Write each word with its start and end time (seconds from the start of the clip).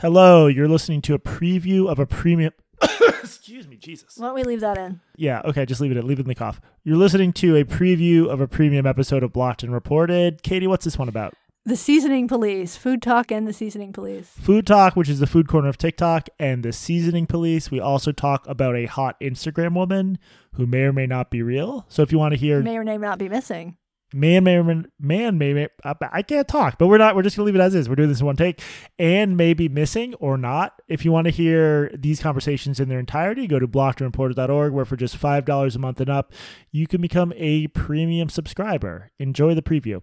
Hello, 0.00 0.46
you're 0.46 0.68
listening 0.68 1.02
to 1.02 1.14
a 1.14 1.18
preview 1.18 1.90
of 1.90 1.98
a 1.98 2.06
premium. 2.06 2.52
Excuse 3.20 3.66
me, 3.66 3.74
Jesus. 3.74 4.16
Why 4.16 4.26
don't 4.26 4.36
we 4.36 4.44
leave 4.44 4.60
that 4.60 4.78
in? 4.78 5.00
Yeah, 5.16 5.42
okay, 5.44 5.66
just 5.66 5.80
leave 5.80 5.90
it 5.90 5.96
in. 5.96 6.06
Leave 6.06 6.20
it 6.20 6.22
in 6.22 6.28
the 6.28 6.36
cough. 6.36 6.60
You're 6.84 6.96
listening 6.96 7.32
to 7.32 7.56
a 7.56 7.64
preview 7.64 8.28
of 8.28 8.40
a 8.40 8.46
premium 8.46 8.86
episode 8.86 9.24
of 9.24 9.32
Blocked 9.32 9.64
and 9.64 9.72
Reported. 9.72 10.44
Katie, 10.44 10.68
what's 10.68 10.84
this 10.84 10.98
one 10.98 11.08
about? 11.08 11.34
The 11.64 11.74
Seasoning 11.74 12.28
Police, 12.28 12.78
FoodTok 12.78 13.32
and 13.36 13.44
the 13.44 13.52
Seasoning 13.52 13.92
Police. 13.92 14.36
FoodTok, 14.40 14.94
which 14.94 15.08
is 15.08 15.18
the 15.18 15.26
food 15.26 15.48
corner 15.48 15.68
of 15.68 15.76
TikTok, 15.76 16.28
and 16.38 16.62
the 16.62 16.72
Seasoning 16.72 17.26
Police. 17.26 17.72
We 17.72 17.80
also 17.80 18.12
talk 18.12 18.46
about 18.46 18.76
a 18.76 18.86
hot 18.86 19.18
Instagram 19.20 19.74
woman 19.74 20.20
who 20.54 20.64
may 20.64 20.82
or 20.82 20.92
may 20.92 21.06
not 21.06 21.28
be 21.28 21.42
real. 21.42 21.86
So 21.88 22.02
if 22.02 22.12
you 22.12 22.20
want 22.20 22.34
to 22.34 22.38
hear 22.38 22.62
May 22.62 22.76
or 22.76 22.84
may 22.84 22.98
not 22.98 23.18
be 23.18 23.28
missing. 23.28 23.76
Man 24.14 24.44
may 24.44 24.60
may, 24.62 24.84
man 24.98 25.38
may, 25.38 25.68
I 25.84 26.22
can't 26.22 26.48
talk, 26.48 26.78
but 26.78 26.86
we're 26.86 26.96
not. 26.96 27.14
We're 27.14 27.22
just 27.22 27.36
gonna 27.36 27.44
leave 27.44 27.54
it 27.56 27.60
as 27.60 27.74
is. 27.74 27.90
We're 27.90 27.96
doing 27.96 28.08
this 28.08 28.20
in 28.20 28.26
one 28.26 28.36
take, 28.36 28.62
and 28.98 29.36
maybe 29.36 29.68
missing 29.68 30.14
or 30.14 30.38
not. 30.38 30.80
If 30.88 31.04
you 31.04 31.12
want 31.12 31.26
to 31.26 31.30
hear 31.30 31.90
these 31.94 32.20
conversations 32.20 32.80
in 32.80 32.88
their 32.88 33.00
entirety, 33.00 33.46
go 33.46 33.58
to 33.58 33.68
blockedandreported.org, 33.68 34.72
where 34.72 34.84
for 34.86 34.96
just 34.96 35.16
five 35.16 35.44
dollars 35.44 35.76
a 35.76 35.78
month 35.78 36.00
and 36.00 36.08
up, 36.08 36.32
you 36.72 36.86
can 36.86 37.02
become 37.02 37.34
a 37.36 37.66
premium 37.68 38.30
subscriber. 38.30 39.10
Enjoy 39.18 39.54
the 39.54 39.62
preview. 39.62 40.00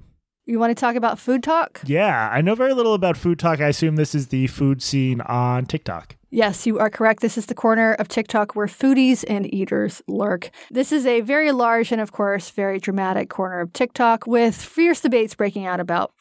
You 0.48 0.60
want 0.60 0.70
to 0.78 0.80
talk 0.80 0.96
about 0.96 1.18
FoodTok? 1.18 1.80
Yeah, 1.86 2.30
I 2.32 2.42
know 2.42 2.54
very 2.54 2.76
little 2.76 2.94
about 2.94 3.16
FoodTok. 3.16 3.60
I 3.60 3.70
assume 3.70 3.96
this 3.96 4.14
is 4.14 4.28
the 4.28 4.46
food 4.46 4.84
scene 4.84 5.22
on 5.22 5.66
TikTok. 5.66 6.18
Yes, 6.36 6.68
you 6.68 6.80
are 6.80 6.90
correct. 6.90 7.22
This 7.22 7.38
is 7.38 7.46
the 7.46 7.56
corner 7.56 7.94
of 7.94 8.10
TikTok 8.10 8.58
where 8.58 8.68
foodies 8.68 9.24
and 9.26 9.52
eaters 9.54 10.02
lurk. 10.06 10.50
This 10.70 10.92
is 10.92 11.06
a 11.06 11.22
very 11.22 11.54
large 11.54 11.94
and, 11.94 12.02
of 12.02 12.12
course, 12.12 12.50
very 12.50 12.78
dramatic 12.78 13.30
corner 13.30 13.62
of 13.62 13.72
TikTok 13.72 14.28
with 14.28 14.54
fierce 14.54 15.00
debates 15.00 15.34
breaking 15.34 15.66
out 15.66 15.80
about, 15.80 16.12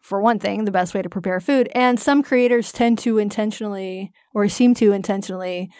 for 0.00 0.20
one 0.20 0.38
thing, 0.38 0.64
the 0.64 0.70
best 0.70 0.94
way 0.94 1.02
to 1.02 1.08
prepare 1.08 1.40
food. 1.40 1.68
And 1.74 1.98
some 1.98 2.22
creators 2.22 2.70
tend 2.70 2.98
to 2.98 3.18
intentionally, 3.18 4.12
or 4.32 4.48
seem 4.48 4.74
to 4.74 4.92
intentionally, 4.92 5.70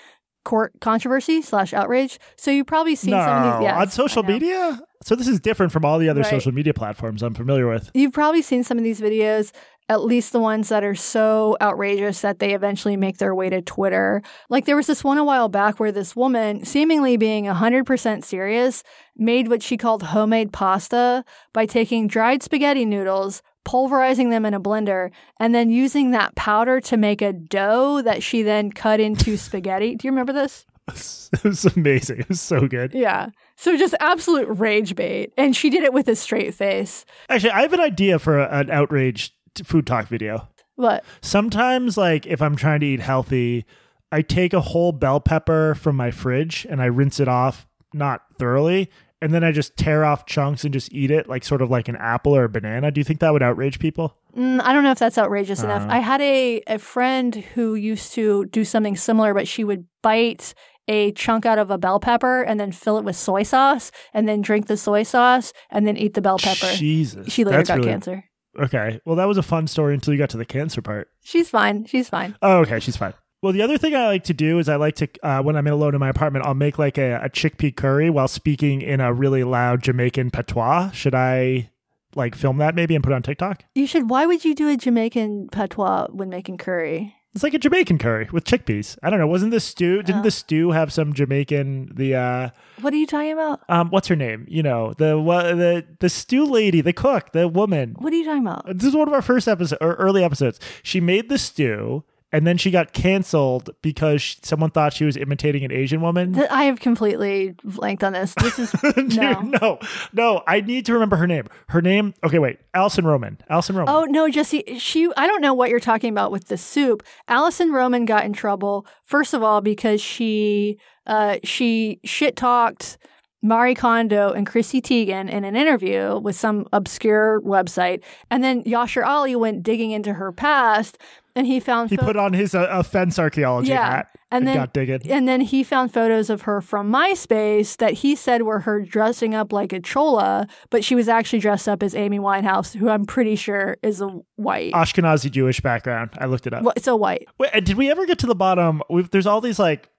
court 0.45 0.73
controversy 0.81 1.41
slash 1.41 1.73
outrage. 1.73 2.19
So 2.37 2.51
you've 2.51 2.67
probably 2.67 2.97
seen 2.97 3.13
no, 3.13 3.25
some 3.25 3.45
of 3.45 3.61
these. 3.61 3.65
Yes, 3.65 3.81
on 3.81 3.91
social 3.91 4.23
media. 4.25 4.81
So 5.03 5.15
this 5.15 5.29
is 5.29 5.39
different 5.39 5.71
from 5.71 5.85
all 5.85 5.99
the 5.99 6.09
other 6.09 6.23
Right. 6.23 6.31
social 6.31 6.53
media 6.53 6.75
platforms 6.75 7.23
I'm 7.23 7.35
familiar 7.35 7.69
with. 7.69 7.91
You've 7.95 8.13
probably 8.13 8.43
seen 8.43 8.65
some 8.65 8.77
of 8.77 8.85
these 8.85 9.01
videos, 9.01 9.53
at 9.89 10.03
least 10.03 10.33
the 10.33 10.41
ones 10.41 10.71
that 10.71 10.83
are 10.83 10.95
so 10.95 11.57
outrageous 11.61 12.23
that 12.23 12.39
they 12.39 12.55
eventually 12.55 12.97
make 12.97 13.19
their 13.19 13.35
way 13.35 13.51
to 13.51 13.61
Twitter. 13.61 14.23
Like 14.49 14.65
there 14.65 14.77
was 14.77 14.87
this 14.87 15.05
one 15.05 15.19
a 15.19 15.25
while 15.25 15.49
back 15.49 15.79
where 15.79 15.93
this 15.93 16.17
woman, 16.17 16.65
seemingly 16.65 17.17
being 17.17 17.45
100% 17.45 18.25
serious, 18.25 18.83
made 19.17 19.49
what 19.49 19.63
she 19.63 19.77
called 19.77 20.03
homemade 20.03 20.53
pasta 20.53 21.25
by 21.53 21.67
taking 21.67 22.07
dried 22.07 22.43
spaghetti 22.43 22.87
noodles, 22.87 23.43
pulverizing 23.65 24.31
them 24.31 24.47
in 24.47 24.55
a 24.55 24.61
blender, 24.61 25.11
and 25.39 25.55
then 25.55 25.71
using 25.71 26.11
that 26.11 26.35
powder 26.35 26.81
to 26.81 26.97
make 26.97 27.21
a 27.21 27.33
dough 27.33 28.01
that 28.03 28.23
she 28.23 28.43
then 28.43 28.71
cut 28.71 29.01
into 29.01 29.37
spaghetti. 29.37 29.97
Do 29.97 30.07
you 30.07 30.13
remember 30.13 30.33
this? 30.33 30.67
It 31.35 31.43
was 31.43 31.65
amazing. 31.65 32.21
It 32.21 32.29
was 32.29 32.41
so 32.41 32.69
good. 32.69 32.95
Yeah. 32.95 33.31
So 33.57 33.77
just 33.77 33.95
absolute 33.99 34.47
rage 34.47 34.95
bait. 34.95 35.33
And 35.37 35.57
she 35.57 35.69
did 35.69 35.83
it 35.83 35.93
with 35.93 36.07
a 36.07 36.15
straight 36.15 36.55
face. 36.55 37.05
Actually, 37.29 37.51
I 37.51 37.63
have 37.63 37.73
an 37.73 37.81
idea 37.81 38.21
for 38.21 38.39
a, 38.39 38.49
an 38.61 38.71
outrage 38.71 39.35
FoodTok 39.57 40.07
video. 40.09 40.49
What? 40.77 41.05
Sometimes, 41.21 41.97
like 41.97 42.27
if 42.27 42.43
I'm 42.43 42.57
trying 42.57 42.81
to 42.81 42.87
eat 42.87 43.01
healthy, 43.01 43.65
I 44.11 44.23
take 44.23 44.53
a 44.53 44.61
whole 44.61 44.93
bell 44.93 45.21
pepper 45.21 45.75
from 45.75 45.97
my 45.97 46.11
fridge 46.11 46.67
and 46.69 46.83
I 46.83 46.87
rinse 46.87 47.21
it 47.21 47.29
off, 47.29 47.67
not 47.93 48.23
thoroughly, 48.39 48.91
and 49.21 49.33
then 49.33 49.43
I 49.43 49.53
just 49.53 49.77
tear 49.77 50.05
off 50.05 50.27
chunks 50.27 50.65
and 50.65 50.73
just 50.73 50.93
eat 50.93 51.11
it, 51.11 51.29
like 51.29 51.45
sort 51.45 51.63
of 51.63 51.71
like 51.71 51.89
an 51.89 51.97
apple 51.97 52.37
or 52.37 52.45
a 52.45 52.49
banana. 52.49 52.91
Do 52.91 53.01
you 53.01 53.05
think 53.05 53.21
that 53.21 53.33
would 53.33 53.43
outrage 53.43 53.79
people? 53.79 54.17
Mm, 54.37 54.61
I 54.63 54.73
don't 54.73 54.85
know 54.85 54.91
if 54.91 54.99
that's 54.99 55.17
outrageous 55.17 55.63
enough. 55.63 55.83
Uh. 55.83 55.93
I 55.93 55.99
had 55.99 56.21
a, 56.21 56.63
a 56.67 56.79
friend 56.79 57.35
who 57.35 57.75
used 57.75 58.13
to 58.15 58.47
do 58.47 58.65
something 58.65 58.97
similar, 58.97 59.33
but 59.33 59.49
she 59.49 59.65
would 59.65 59.87
bite 60.03 60.55
a 60.87 61.13
chunk 61.13 61.47
out 61.47 61.59
of 61.59 61.71
a 61.71 61.79
bell 61.79 61.99
pepper 61.99 62.43
and 62.43 62.61
then 62.61 62.71
fill 62.71 62.99
it 62.99 63.05
with 63.05 63.17
soy 63.17 63.43
sauce 63.43 63.91
and 64.13 64.29
then 64.29 64.43
drink 64.43 64.67
the 64.67 64.77
soy 64.77 65.03
sauce 65.03 65.53
and 65.71 65.87
then 65.87 65.97
eat 65.97 66.15
the 66.15 66.21
bell 66.21 66.39
pepper. 66.39 66.71
Jesus, 66.75 67.33
she 67.33 67.45
later 67.45 67.63
got 67.63 67.79
really- 67.79 67.91
cancer. 67.91 68.25
Okay, 68.59 69.01
well, 69.05 69.17
that 69.17 69.27
was 69.27 69.39
a 69.39 69.43
fun 69.43 69.67
story 69.67 69.95
until 69.95 70.13
you 70.13 70.19
got 70.19 70.31
to 70.31 70.37
the 70.37 70.45
cancer 70.45 70.83
part. 70.83 71.09
She's 71.23 71.49
fine. 71.49 71.87
She's 71.87 72.09
fine. 72.09 72.37
Oh, 72.43 72.59
okay, 72.59 72.81
she's 72.81 72.97
fine. 72.97 73.15
Well, 73.43 73.53
the 73.53 73.63
other 73.63 73.77
thing 73.77 73.95
I 73.95 74.07
like 74.07 74.25
to 74.25 74.35
do 74.35 74.59
is 74.59 74.69
I 74.71 74.77
like 74.77 74.95
to, 74.97 75.09
uh, 75.23 75.43
when 75.43 75.55
I'm 75.55 75.67
alone 75.67 75.95
in 75.95 76.01
my 76.01 76.09
apartment, 76.09 76.47
I'll 76.47 76.55
make 76.55 76.79
like 76.79 76.97
a, 76.97 77.21
a 77.23 77.29
chickpea 77.29 77.77
curry 77.77 78.09
while 78.09 78.29
speaking 78.29 78.81
in 78.81 79.01
a 79.01 79.13
really 79.13 79.45
loud 79.45 79.83
Jamaican 79.83 80.31
patois. 80.31 80.93
Should 80.93 81.15
I 81.15 81.71
like 82.15 82.35
film 82.35 82.59
that 82.59 82.75
maybe 82.75 82.95
and 82.95 83.05
put 83.05 83.13
it 83.13 83.17
on 83.17 83.23
TikTok? 83.23 83.65
You 83.75 83.87
should. 83.87 84.09
Why 84.09 84.25
would 84.25 84.45
you 84.45 84.55
do 84.55 84.69
a 84.71 84.77
Jamaican 84.77 85.49
patois 85.51 86.07
when 86.11 86.31
making 86.31 86.59
curry? 86.59 87.17
It's 87.35 87.43
like 87.43 87.53
a 87.55 87.59
Jamaican 87.59 87.99
curry 87.99 88.29
with 88.31 88.45
chickpeas. 88.45 88.97
I 89.03 89.11
don't 89.11 89.19
know. 89.19 89.27
Wasn't 89.27 89.51
the 89.51 89.59
stew? 89.59 90.03
Didn't 90.03 90.21
Oh. 90.21 90.23
the 90.23 90.31
stew 90.31 90.71
have 90.71 90.93
some 90.93 91.13
Jamaican? 91.13 91.91
The 91.95 92.15
uh, 92.15 92.51
What 92.81 92.93
are 92.93 92.97
you 92.97 93.07
talking 93.09 93.33
about? 93.33 93.61
um, 93.69 93.91
what's 93.91 94.07
her 94.09 94.15
name? 94.15 94.47
You 94.49 94.63
know, 94.63 94.93
the 94.99 95.19
wha- 95.19 95.53
the 95.55 95.85
the 95.99 96.09
stew 96.09 96.45
lady, 96.47 96.81
the 96.81 96.93
cook, 96.93 97.33
the 97.33 97.49
woman. 97.49 97.97
What 97.99 98.13
are 98.13 98.17
you 98.17 98.25
talking 98.25 98.47
about? 98.47 98.67
This 98.67 98.85
is 98.89 98.95
one 98.95 99.09
of 99.09 99.15
our 99.15 99.23
first 99.23 99.49
episodes 99.49 99.79
or 99.81 99.95
early 99.95 100.23
episodes. 100.23 100.61
She 100.85 101.01
made 101.01 101.29
the 101.29 101.39
stew, 101.39 102.05
and 102.35 102.45
then 102.45 102.57
she 102.59 102.73
got 102.73 102.93
canceled 102.93 103.71
because 103.81 104.39
someone 104.43 104.69
thought 104.69 104.93
she 104.93 105.05
was 105.05 105.17
imitating 105.17 105.65
an 105.65 105.71
Asian 105.71 106.01
woman. 106.01 106.37
I 106.51 106.65
have 106.65 106.81
completely 106.81 107.55
blanked 107.63 108.03
on 108.03 108.13
this. 108.13 108.35
This 108.35 108.59
is 108.59 108.73
Dude, 108.83 109.17
no. 109.17 109.41
no, 109.41 109.79
no. 110.13 110.43
I 110.49 110.61
need 110.61 110.85
to 110.87 110.95
remember 110.95 111.15
her 111.15 111.29
name. 111.29 111.47
Her 111.69 111.81
name. 111.81 112.13
Okay, 112.25 112.41
wait. 112.41 112.59
Alison 112.75 113.07
Roman. 113.07 113.39
Alison 113.49 113.77
Roman. 113.77 113.95
Oh 113.95 114.03
no, 114.03 114.29
Jesse. 114.29 114.65
She. 114.79 115.09
I 115.17 115.29
don't 115.29 115.43
know 115.43 115.55
what 115.55 115.71
you're 115.71 115.79
talking 115.79 116.11
about 116.11 116.33
with 116.33 116.49
the 116.49 116.59
soup. 116.59 117.05
Alison 117.29 117.73
Roman 117.73 118.05
got 118.05 118.25
in 118.25 118.33
trouble 118.33 118.85
first 119.05 119.33
of 119.33 119.45
all 119.45 119.61
because 119.61 120.01
she 120.01 120.77
uh, 121.07 121.37
she 121.45 122.01
shit 122.03 122.35
talked 122.35 122.99
Marie 123.45 123.75
Kondo 123.75 124.33
and 124.33 124.47
Chrissy 124.47 124.81
Teigen 124.81 125.29
in 125.31 125.45
an 125.45 125.55
interview 125.55 126.19
with 126.19 126.35
some 126.35 126.67
obscure 126.73 127.41
website, 127.43 128.03
and 128.31 128.43
then 128.43 128.65
Yashar 128.65 129.05
Ali 129.07 129.37
went 129.37 129.63
digging 129.63 129.91
into 129.91 130.15
her 130.15 130.33
past, 130.33 130.97
and 131.37 131.47
he 131.47 131.61
found 131.61 131.91
he 131.91 131.97
pho- 131.97 132.07
put 132.07 132.17
on 132.17 132.33
his 132.33 132.55
uh, 132.55 132.67
offense 132.71 133.19
archaeology 133.19 133.69
Yeah, 133.69 133.91
hat 133.97 134.07
and 134.31 134.47
then- 134.49 134.57
got 134.57 134.73
digging. 134.73 135.01
and 135.11 135.29
then 135.29 135.43
he 135.43 135.63
found 135.63 135.93
photos 135.93 136.31
of 136.31 136.43
her 136.43 136.63
from 136.63 136.91
MySpace 136.91 137.77
that 137.77 137.93
he 137.95 138.17
said 138.17 138.43
were 138.43 138.61
her 138.61 138.81
dressing 138.81 139.35
up 139.35 139.53
like 139.53 139.75
a 139.75 139.81
chola, 139.81 140.47
but 140.71 140.83
she 140.83 140.95
was 140.95 141.07
actually 141.07 141.41
dressed 141.41 141.69
up 141.69 141.83
as 141.83 141.95
Amy 141.95 142.19
Winehouse, 142.19 142.75
who 142.75 142.89
I'm 142.89 143.05
pretty 143.05 143.37
sure 143.37 143.77
is 143.83 144.01
a 144.01 144.09
white. 144.37 144.73
Ashkenazi 144.73 145.31
Jewish 145.31 145.61
background. 145.61 146.11
I 146.19 146.25
looked 146.27 146.47
it 146.47 146.55
up. 146.55 146.63
Well, 146.63 146.73
it's 146.77 146.87
a 146.89 146.97
white. 146.97 147.29
Wait, 147.39 147.51
did 147.65 147.77
we 147.77 147.91
ever 147.91 148.07
get 148.07 148.19
to 148.21 148.27
the 148.27 148.35
bottom? 148.35 148.83
We've, 148.89 149.11
there's 149.11 149.27
all 149.27 149.43
these 149.43 149.59
like 149.59 149.91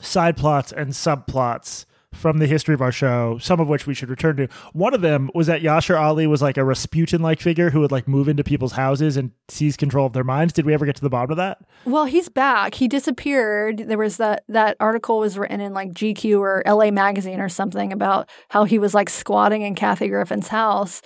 side 0.00 0.36
plots 0.36 0.72
and 0.72 0.90
subplots 0.92 1.86
from 2.14 2.38
the 2.38 2.46
history 2.46 2.74
of 2.74 2.80
our 2.80 2.92
show, 2.92 3.38
some 3.38 3.60
of 3.60 3.68
which 3.68 3.86
we 3.86 3.94
should 3.94 4.08
return 4.08 4.36
to. 4.36 4.48
One 4.72 4.94
of 4.94 5.00
them 5.00 5.30
was 5.34 5.46
that 5.48 5.62
Yashar 5.62 6.00
Ali 6.00 6.26
was 6.26 6.40
like 6.40 6.56
a 6.56 6.64
Rasputin 6.64 7.20
like 7.20 7.40
figure 7.40 7.70
who 7.70 7.80
would 7.80 7.92
like 7.92 8.08
move 8.08 8.28
into 8.28 8.44
people's 8.44 8.72
houses 8.72 9.16
and 9.16 9.32
seize 9.48 9.76
control 9.76 10.06
of 10.06 10.12
their 10.12 10.24
minds. 10.24 10.52
Did 10.52 10.66
we 10.66 10.74
ever 10.74 10.86
get 10.86 10.96
to 10.96 11.02
the 11.02 11.10
bottom 11.10 11.30
of 11.30 11.36
that? 11.36 11.58
Well, 11.84 12.06
he's 12.06 12.28
back. 12.28 12.74
He 12.74 12.88
disappeared. 12.88 13.78
There 13.86 13.98
was 13.98 14.16
that 14.16 14.44
that 14.48 14.76
article 14.80 15.18
was 15.18 15.36
written 15.36 15.60
in 15.60 15.74
like 15.74 15.92
GQ 15.92 16.40
or 16.40 16.62
LA 16.66 16.90
Magazine 16.90 17.40
or 17.40 17.48
something 17.48 17.92
about 17.92 18.28
how 18.48 18.64
he 18.64 18.78
was 18.78 18.94
like 18.94 19.10
squatting 19.10 19.62
in 19.62 19.74
Kathy 19.74 20.08
Griffin's 20.08 20.48
house, 20.48 21.02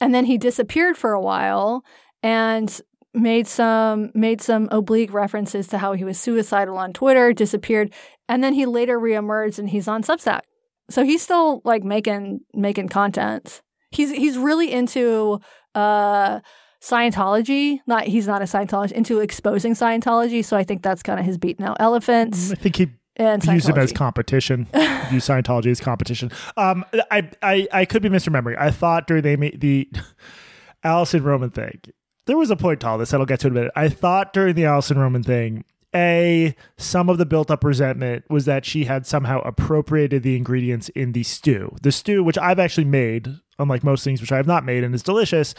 and 0.00 0.14
then 0.14 0.24
he 0.24 0.38
disappeared 0.38 0.96
for 0.96 1.12
a 1.12 1.20
while 1.20 1.84
and 2.22 2.80
made 3.14 3.46
some 3.46 4.10
made 4.14 4.40
some 4.40 4.68
oblique 4.70 5.12
references 5.12 5.66
to 5.68 5.78
how 5.78 5.92
he 5.92 6.04
was 6.04 6.18
suicidal 6.18 6.78
on 6.78 6.92
Twitter, 6.92 7.32
disappeared, 7.32 7.92
and 8.28 8.42
then 8.42 8.54
he 8.54 8.66
later 8.66 8.98
reemerged 8.98 9.58
and 9.58 9.70
he's 9.70 9.88
on 9.88 10.02
Substack. 10.02 10.42
So 10.92 11.04
he's 11.04 11.22
still 11.22 11.62
like 11.64 11.84
making 11.84 12.40
making 12.54 12.88
content. 12.88 13.62
He's 13.90 14.10
he's 14.10 14.38
really 14.38 14.70
into 14.72 15.40
uh 15.74 16.40
Scientology. 16.82 17.78
Not 17.86 18.04
he's 18.04 18.26
not 18.26 18.42
a 18.42 18.44
Scientologist 18.44 18.92
into 18.92 19.20
exposing 19.20 19.74
Scientology. 19.74 20.44
So 20.44 20.56
I 20.56 20.64
think 20.64 20.82
that's 20.82 21.02
kind 21.02 21.18
of 21.18 21.26
his 21.26 21.38
beat 21.38 21.58
now. 21.60 21.74
Elephants 21.78 22.52
I 22.52 22.56
think 22.56 22.76
he 22.76 22.90
and 23.16 23.42
views 23.42 23.68
him 23.68 23.78
as 23.78 23.92
competition. 23.92 24.66
views 25.10 25.26
Scientology 25.26 25.70
as 25.70 25.80
competition. 25.80 26.30
Um, 26.56 26.84
I, 27.10 27.28
I, 27.42 27.68
I 27.72 27.84
could 27.84 28.02
be 28.02 28.08
misremembering. 28.08 28.58
I 28.58 28.70
thought 28.70 29.06
during 29.06 29.22
the 29.22 29.56
the 29.56 29.88
Alison 30.84 31.22
Roman 31.22 31.50
thing, 31.50 31.80
there 32.26 32.36
was 32.36 32.50
a 32.50 32.56
point 32.56 32.80
to 32.80 32.88
all 32.88 32.98
this. 32.98 33.10
that 33.10 33.20
I'll 33.20 33.26
get 33.26 33.40
to 33.40 33.48
in 33.48 33.52
a 33.52 33.54
minute. 33.54 33.72
I 33.76 33.88
thought 33.88 34.32
during 34.32 34.54
the 34.54 34.64
Alison 34.64 34.98
Roman 34.98 35.22
thing, 35.22 35.64
a 35.94 36.54
some 36.76 37.08
of 37.08 37.18
the 37.18 37.26
built 37.26 37.50
up 37.50 37.64
resentment 37.64 38.24
was 38.30 38.44
that 38.46 38.64
she 38.64 38.84
had 38.84 39.06
somehow 39.06 39.40
appropriated 39.40 40.22
the 40.22 40.36
ingredients 40.36 40.88
in 40.90 41.12
the 41.12 41.22
stew. 41.22 41.74
The 41.82 41.92
stew, 41.92 42.24
which 42.24 42.38
I've 42.38 42.58
actually 42.58 42.84
made, 42.84 43.28
unlike 43.58 43.84
most 43.84 44.04
things 44.04 44.20
which 44.20 44.32
I 44.32 44.36
have 44.36 44.46
not 44.46 44.64
made 44.64 44.84
and 44.84 44.94
is 44.94 45.02
delicious, 45.02 45.54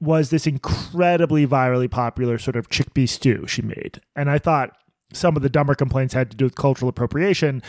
was 0.00 0.30
this 0.30 0.46
incredibly 0.46 1.46
virally 1.46 1.90
popular 1.90 2.38
sort 2.38 2.56
of 2.56 2.68
chickpea 2.68 3.08
stew 3.08 3.46
she 3.46 3.62
made. 3.62 4.00
And 4.16 4.30
I 4.30 4.38
thought 4.38 4.76
some 5.12 5.36
of 5.36 5.42
the 5.42 5.48
dumber 5.48 5.74
complaints 5.74 6.14
had 6.14 6.30
to 6.30 6.36
do 6.36 6.44
with 6.44 6.56
cultural 6.56 6.88
appropriation. 6.88 7.62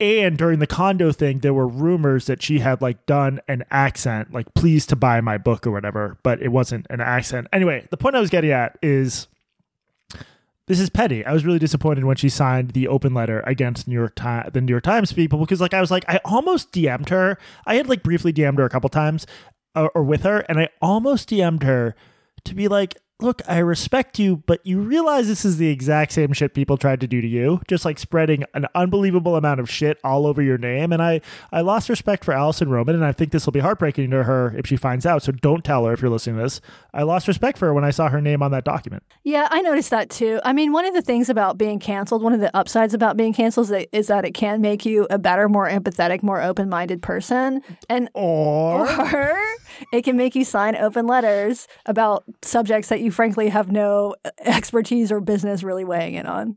And 0.00 0.38
during 0.38 0.60
the 0.60 0.66
Kondo 0.66 1.10
thing, 1.10 1.40
there 1.40 1.54
were 1.54 1.66
rumors 1.66 2.26
that 2.26 2.40
she 2.40 2.60
had 2.60 2.80
like 2.80 3.04
done 3.06 3.40
an 3.48 3.64
accent, 3.70 4.32
like 4.32 4.54
please 4.54 4.86
to 4.86 4.96
buy 4.96 5.20
my 5.20 5.38
book 5.38 5.66
or 5.66 5.72
whatever, 5.72 6.18
but 6.22 6.40
it 6.40 6.48
wasn't 6.48 6.86
an 6.88 7.00
accent. 7.00 7.48
Anyway, 7.52 7.86
the 7.90 7.96
point 7.96 8.14
I 8.14 8.20
was 8.20 8.30
getting 8.30 8.52
at 8.52 8.78
is 8.80 9.26
this 10.68 10.78
is 10.78 10.90
petty. 10.90 11.24
I 11.24 11.32
was 11.32 11.44
really 11.44 11.58
disappointed 11.58 12.04
when 12.04 12.16
she 12.16 12.28
signed 12.28 12.70
the 12.70 12.88
open 12.88 13.14
letter 13.14 13.42
against 13.46 13.88
New 13.88 13.94
York 13.94 14.14
Times, 14.14 14.50
the 14.52 14.60
New 14.60 14.72
York 14.72 14.84
Times 14.84 15.12
people, 15.12 15.40
because 15.40 15.60
like 15.60 15.74
I 15.74 15.80
was 15.80 15.90
like, 15.90 16.04
I 16.06 16.20
almost 16.24 16.72
DM'd 16.72 17.08
her. 17.08 17.38
I 17.66 17.76
had 17.76 17.88
like 17.88 18.02
briefly 18.02 18.32
DM'd 18.32 18.58
her 18.58 18.66
a 18.66 18.70
couple 18.70 18.90
times, 18.90 19.26
or, 19.74 19.90
or 19.94 20.02
with 20.04 20.22
her, 20.22 20.40
and 20.48 20.60
I 20.60 20.68
almost 20.80 21.30
DM'd 21.30 21.62
her 21.62 21.96
to 22.44 22.54
be 22.54 22.68
like, 22.68 22.96
look, 23.20 23.42
I 23.48 23.58
respect 23.58 24.18
you, 24.18 24.36
but 24.46 24.64
you 24.64 24.78
realize 24.80 25.26
this 25.26 25.44
is 25.44 25.56
the 25.56 25.68
exact 25.68 26.12
same 26.12 26.32
shit 26.32 26.54
people 26.54 26.76
tried 26.76 27.00
to 27.00 27.08
do 27.08 27.20
to 27.20 27.26
you, 27.26 27.60
just 27.66 27.84
like 27.84 27.98
spreading 27.98 28.44
an 28.54 28.66
unbelievable 28.76 29.34
amount 29.34 29.58
of 29.58 29.68
shit 29.68 29.98
all 30.04 30.24
over 30.24 30.40
your 30.40 30.58
name. 30.58 30.92
And 30.92 31.02
I, 31.02 31.20
I 31.50 31.62
lost 31.62 31.88
respect 31.88 32.24
for 32.24 32.32
Alison 32.32 32.70
Roman, 32.70 32.94
and 32.94 33.04
I 33.04 33.10
think 33.10 33.32
this 33.32 33.44
will 33.44 33.52
be 33.52 33.60
heartbreaking 33.60 34.10
to 34.10 34.22
her 34.22 34.54
if 34.56 34.66
she 34.66 34.76
finds 34.76 35.04
out. 35.04 35.24
So 35.24 35.32
don't 35.32 35.64
tell 35.64 35.84
her 35.86 35.92
if 35.92 36.00
you're 36.00 36.10
listening 36.10 36.36
to 36.36 36.42
this. 36.42 36.60
I 36.94 37.02
lost 37.02 37.26
respect 37.26 37.58
for 37.58 37.66
her 37.66 37.74
when 37.74 37.84
I 37.84 37.90
saw 37.90 38.08
her 38.08 38.20
name 38.20 38.42
on 38.42 38.52
that 38.52 38.64
document. 38.64 39.02
Yeah, 39.24 39.48
I 39.50 39.62
noticed 39.62 39.90
that 39.90 40.10
too. 40.10 40.40
I 40.44 40.52
mean, 40.52 40.72
one 40.72 40.84
of 40.84 40.94
the 40.94 41.02
things 41.02 41.28
about 41.28 41.58
being 41.58 41.80
canceled, 41.80 42.22
one 42.22 42.32
of 42.32 42.40
the 42.40 42.56
upsides 42.56 42.94
about 42.94 43.16
being 43.16 43.32
canceled 43.32 43.66
is 43.66 43.70
that, 43.70 43.88
is 43.96 44.06
that 44.06 44.24
it 44.24 44.32
can 44.32 44.60
make 44.60 44.86
you 44.86 45.08
a 45.10 45.18
better, 45.18 45.48
more 45.48 45.68
empathetic, 45.68 46.22
more 46.22 46.40
open 46.40 46.68
minded 46.68 47.02
person. 47.02 47.62
And 47.88 48.08
Or, 48.14 48.88
or 48.88 49.38
it 49.92 50.02
can 50.02 50.16
make 50.16 50.34
you 50.34 50.44
sign 50.44 50.76
open 50.76 51.06
letters 51.06 51.66
about 51.86 52.24
subjects 52.42 52.88
that 52.88 53.00
you 53.00 53.10
frankly 53.10 53.48
have 53.48 53.70
no 53.70 54.14
expertise 54.44 55.10
or 55.12 55.20
business 55.20 55.62
really 55.62 55.84
weighing 55.84 56.14
in 56.14 56.26
on. 56.26 56.56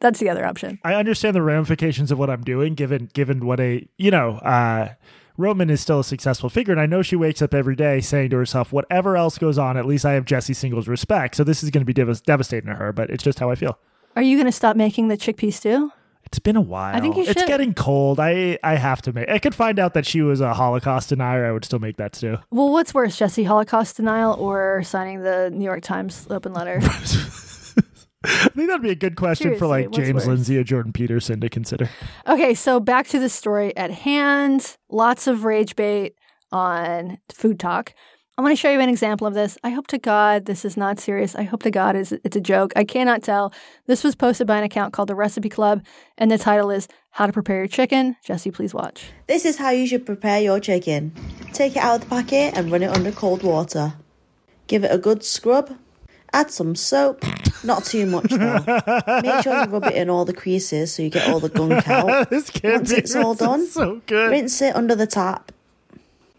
That's 0.00 0.20
the 0.20 0.28
other 0.28 0.44
option. 0.44 0.78
I 0.84 0.94
understand 0.94 1.34
the 1.34 1.42
ramifications 1.42 2.10
of 2.10 2.18
what 2.18 2.28
I'm 2.28 2.42
doing, 2.42 2.74
given 2.74 3.08
given 3.14 3.46
what 3.46 3.60
a 3.60 3.88
you 3.96 4.10
know. 4.10 4.36
uh 4.38 4.94
Roman 5.36 5.68
is 5.68 5.80
still 5.80 5.98
a 5.98 6.04
successful 6.04 6.48
figure, 6.48 6.70
and 6.70 6.80
I 6.80 6.86
know 6.86 7.02
she 7.02 7.16
wakes 7.16 7.42
up 7.42 7.54
every 7.54 7.74
day 7.74 8.00
saying 8.00 8.30
to 8.30 8.36
herself, 8.36 8.72
"Whatever 8.72 9.16
else 9.16 9.36
goes 9.36 9.58
on, 9.58 9.76
at 9.76 9.84
least 9.84 10.04
I 10.04 10.12
have 10.12 10.24
Jesse 10.24 10.54
Singal's 10.54 10.86
respect." 10.86 11.34
So 11.34 11.42
this 11.42 11.64
is 11.64 11.70
going 11.70 11.80
to 11.80 11.84
be 11.84 11.92
dev- 11.92 12.22
devastating 12.22 12.70
to 12.70 12.76
her, 12.76 12.92
but 12.92 13.10
it's 13.10 13.24
just 13.24 13.40
how 13.40 13.50
I 13.50 13.56
feel. 13.56 13.78
Are 14.14 14.22
you 14.22 14.36
going 14.36 14.46
to 14.46 14.52
stop 14.52 14.76
making 14.76 15.08
the 15.08 15.16
chickpea 15.16 15.52
stew? 15.52 15.90
It's 16.26 16.38
been 16.38 16.56
a 16.56 16.60
while. 16.60 16.96
I 16.96 17.00
think 17.00 17.16
you 17.16 17.24
should. 17.24 17.36
It's 17.36 17.46
getting 17.46 17.74
cold. 17.74 18.18
I 18.18 18.58
I 18.62 18.76
have 18.76 19.02
to 19.02 19.12
make. 19.12 19.28
I 19.28 19.38
could 19.38 19.54
find 19.54 19.78
out 19.78 19.94
that 19.94 20.06
she 20.06 20.22
was 20.22 20.40
a 20.40 20.54
Holocaust 20.54 21.10
denier. 21.10 21.46
I 21.46 21.52
would 21.52 21.64
still 21.64 21.78
make 21.78 21.96
that 21.96 22.12
too. 22.12 22.38
Well, 22.50 22.70
what's 22.70 22.92
worse, 22.94 23.16
Jesse, 23.16 23.44
Holocaust 23.44 23.96
denial 23.96 24.34
or 24.34 24.82
signing 24.82 25.22
the 25.22 25.50
New 25.50 25.64
York 25.64 25.82
Times 25.82 26.26
open 26.30 26.52
letter? 26.52 26.80
I 28.26 28.48
think 28.48 28.68
that'd 28.68 28.82
be 28.82 28.90
a 28.90 28.94
good 28.94 29.16
question 29.16 29.56
for 29.58 29.66
like 29.66 29.90
James 29.90 30.14
worse? 30.14 30.26
Lindsay 30.26 30.56
or 30.56 30.64
Jordan 30.64 30.92
Peterson 30.92 31.40
to 31.40 31.50
consider. 31.50 31.90
Okay, 32.26 32.54
so 32.54 32.80
back 32.80 33.06
to 33.08 33.18
the 33.18 33.28
story 33.28 33.76
at 33.76 33.90
hand. 33.90 34.76
Lots 34.88 35.26
of 35.26 35.44
rage 35.44 35.76
bait 35.76 36.14
on 36.50 37.18
FoodTok. 37.32 37.90
I 38.36 38.42
want 38.42 38.50
to 38.50 38.56
show 38.56 38.70
you 38.70 38.80
an 38.80 38.88
example 38.88 39.28
of 39.28 39.34
this. 39.34 39.56
I 39.62 39.70
hope 39.70 39.86
to 39.88 39.98
God 39.98 40.46
this 40.46 40.64
is 40.64 40.76
not 40.76 40.98
serious. 40.98 41.36
I 41.36 41.44
hope 41.44 41.62
to 41.62 41.70
God 41.70 41.94
is 41.94 42.10
it's 42.24 42.34
a 42.34 42.40
joke. 42.40 42.72
I 42.74 42.82
cannot 42.82 43.22
tell. 43.22 43.52
This 43.86 44.02
was 44.02 44.16
posted 44.16 44.48
by 44.48 44.58
an 44.58 44.64
account 44.64 44.92
called 44.92 45.08
the 45.08 45.14
Recipe 45.14 45.48
Club, 45.48 45.84
and 46.18 46.32
the 46.32 46.38
title 46.38 46.72
is 46.72 46.88
"How 47.10 47.26
to 47.26 47.32
Prepare 47.32 47.58
Your 47.58 47.68
Chicken." 47.68 48.16
Jesse, 48.24 48.50
please 48.50 48.74
watch. 48.74 49.12
This 49.28 49.44
is 49.44 49.56
how 49.58 49.70
you 49.70 49.86
should 49.86 50.04
prepare 50.04 50.40
your 50.40 50.58
chicken. 50.58 51.12
Take 51.52 51.76
it 51.76 51.78
out 51.78 51.94
of 51.94 52.00
the 52.00 52.06
packet 52.08 52.58
and 52.58 52.72
run 52.72 52.82
it 52.82 52.88
under 52.88 53.12
cold 53.12 53.44
water. 53.44 53.94
Give 54.66 54.82
it 54.82 54.90
a 54.90 54.98
good 54.98 55.22
scrub. 55.22 55.78
Add 56.32 56.50
some 56.50 56.74
soap. 56.74 57.22
Not 57.62 57.84
too 57.84 58.04
much 58.04 58.30
though. 58.30 58.64
Make 59.22 59.44
sure 59.44 59.60
you 59.62 59.70
rub 59.70 59.84
it 59.84 59.94
in 59.94 60.10
all 60.10 60.24
the 60.24 60.34
creases 60.34 60.92
so 60.92 61.02
you 61.04 61.08
get 61.10 61.28
all 61.28 61.38
the 61.38 61.48
gunk 61.50 61.86
out. 61.88 62.30
this 62.30 62.50
can't 62.50 62.78
Once 62.78 62.90
be 62.90 62.96
it's 62.98 63.14
all 63.14 63.34
done, 63.46 63.68
so 63.68 64.02
good. 64.06 64.32
Rinse 64.32 64.60
it 64.60 64.74
under 64.74 64.96
the 64.96 65.06
tap 65.06 65.52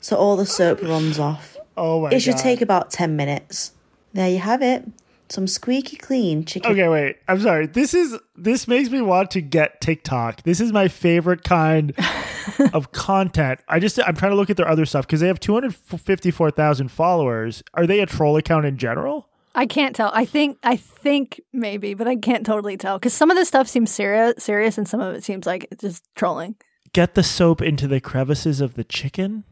so 0.01 0.17
all 0.17 0.35
the 0.35 0.45
soap 0.45 0.83
runs 0.83 1.17
off. 1.17 1.54
Oh 1.77 2.01
my 2.01 2.09
It 2.11 2.19
should 2.21 2.35
god. 2.35 2.41
take 2.41 2.61
about 2.61 2.91
10 2.91 3.15
minutes. 3.15 3.71
There 4.13 4.29
you 4.29 4.39
have 4.39 4.61
it. 4.61 4.85
Some 5.27 5.47
squeaky 5.47 5.97
clean 5.97 6.45
chicken. 6.45 6.71
Okay, 6.71 6.87
wait. 6.87 7.17
I'm 7.27 7.41
sorry. 7.41 7.65
This 7.65 7.95
is 7.95 8.15
this 8.35 8.67
makes 8.67 8.91
me 8.91 9.01
want 9.01 9.31
to 9.31 9.41
get 9.41 9.81
TikTok. 9.81 10.43
This 10.43 10.61
is 10.61 10.71
my 10.71 10.87
favorite 10.87 11.43
kind 11.43 11.93
of 12.73 12.91
content. 12.91 13.59
I 13.67 13.79
just 13.79 13.99
I'm 14.05 14.15
trying 14.15 14.31
to 14.33 14.35
look 14.35 14.51
at 14.51 14.57
their 14.57 14.67
other 14.67 14.85
stuff 14.85 15.07
because 15.07 15.21
they 15.21 15.27
have 15.27 15.39
254,000 15.39 16.89
followers. 16.91 17.63
Are 17.73 17.87
they 17.87 17.99
a 18.01 18.05
troll 18.05 18.37
account 18.37 18.65
in 18.65 18.77
general? 18.77 19.27
I 19.55 19.65
can't 19.65 19.95
tell. 19.95 20.11
I 20.13 20.25
think 20.25 20.59
I 20.63 20.75
think 20.75 21.41
maybe, 21.53 21.93
but 21.93 22.07
I 22.07 22.17
can't 22.17 22.45
totally 22.45 22.77
tell 22.77 22.99
because 22.99 23.13
some 23.13 23.31
of 23.31 23.37
the 23.37 23.45
stuff 23.45 23.67
seems 23.67 23.89
serious, 23.89 24.43
serious, 24.43 24.77
and 24.77 24.87
some 24.87 24.99
of 25.01 25.15
it 25.15 25.23
seems 25.23 25.45
like 25.47 25.67
it's 25.71 25.81
just 25.81 26.03
trolling. 26.15 26.55
Get 26.93 27.15
the 27.15 27.23
soap 27.23 27.61
into 27.61 27.87
the 27.87 27.99
crevices 27.99 28.61
of 28.61 28.75
the 28.75 28.83
chicken. 28.83 29.43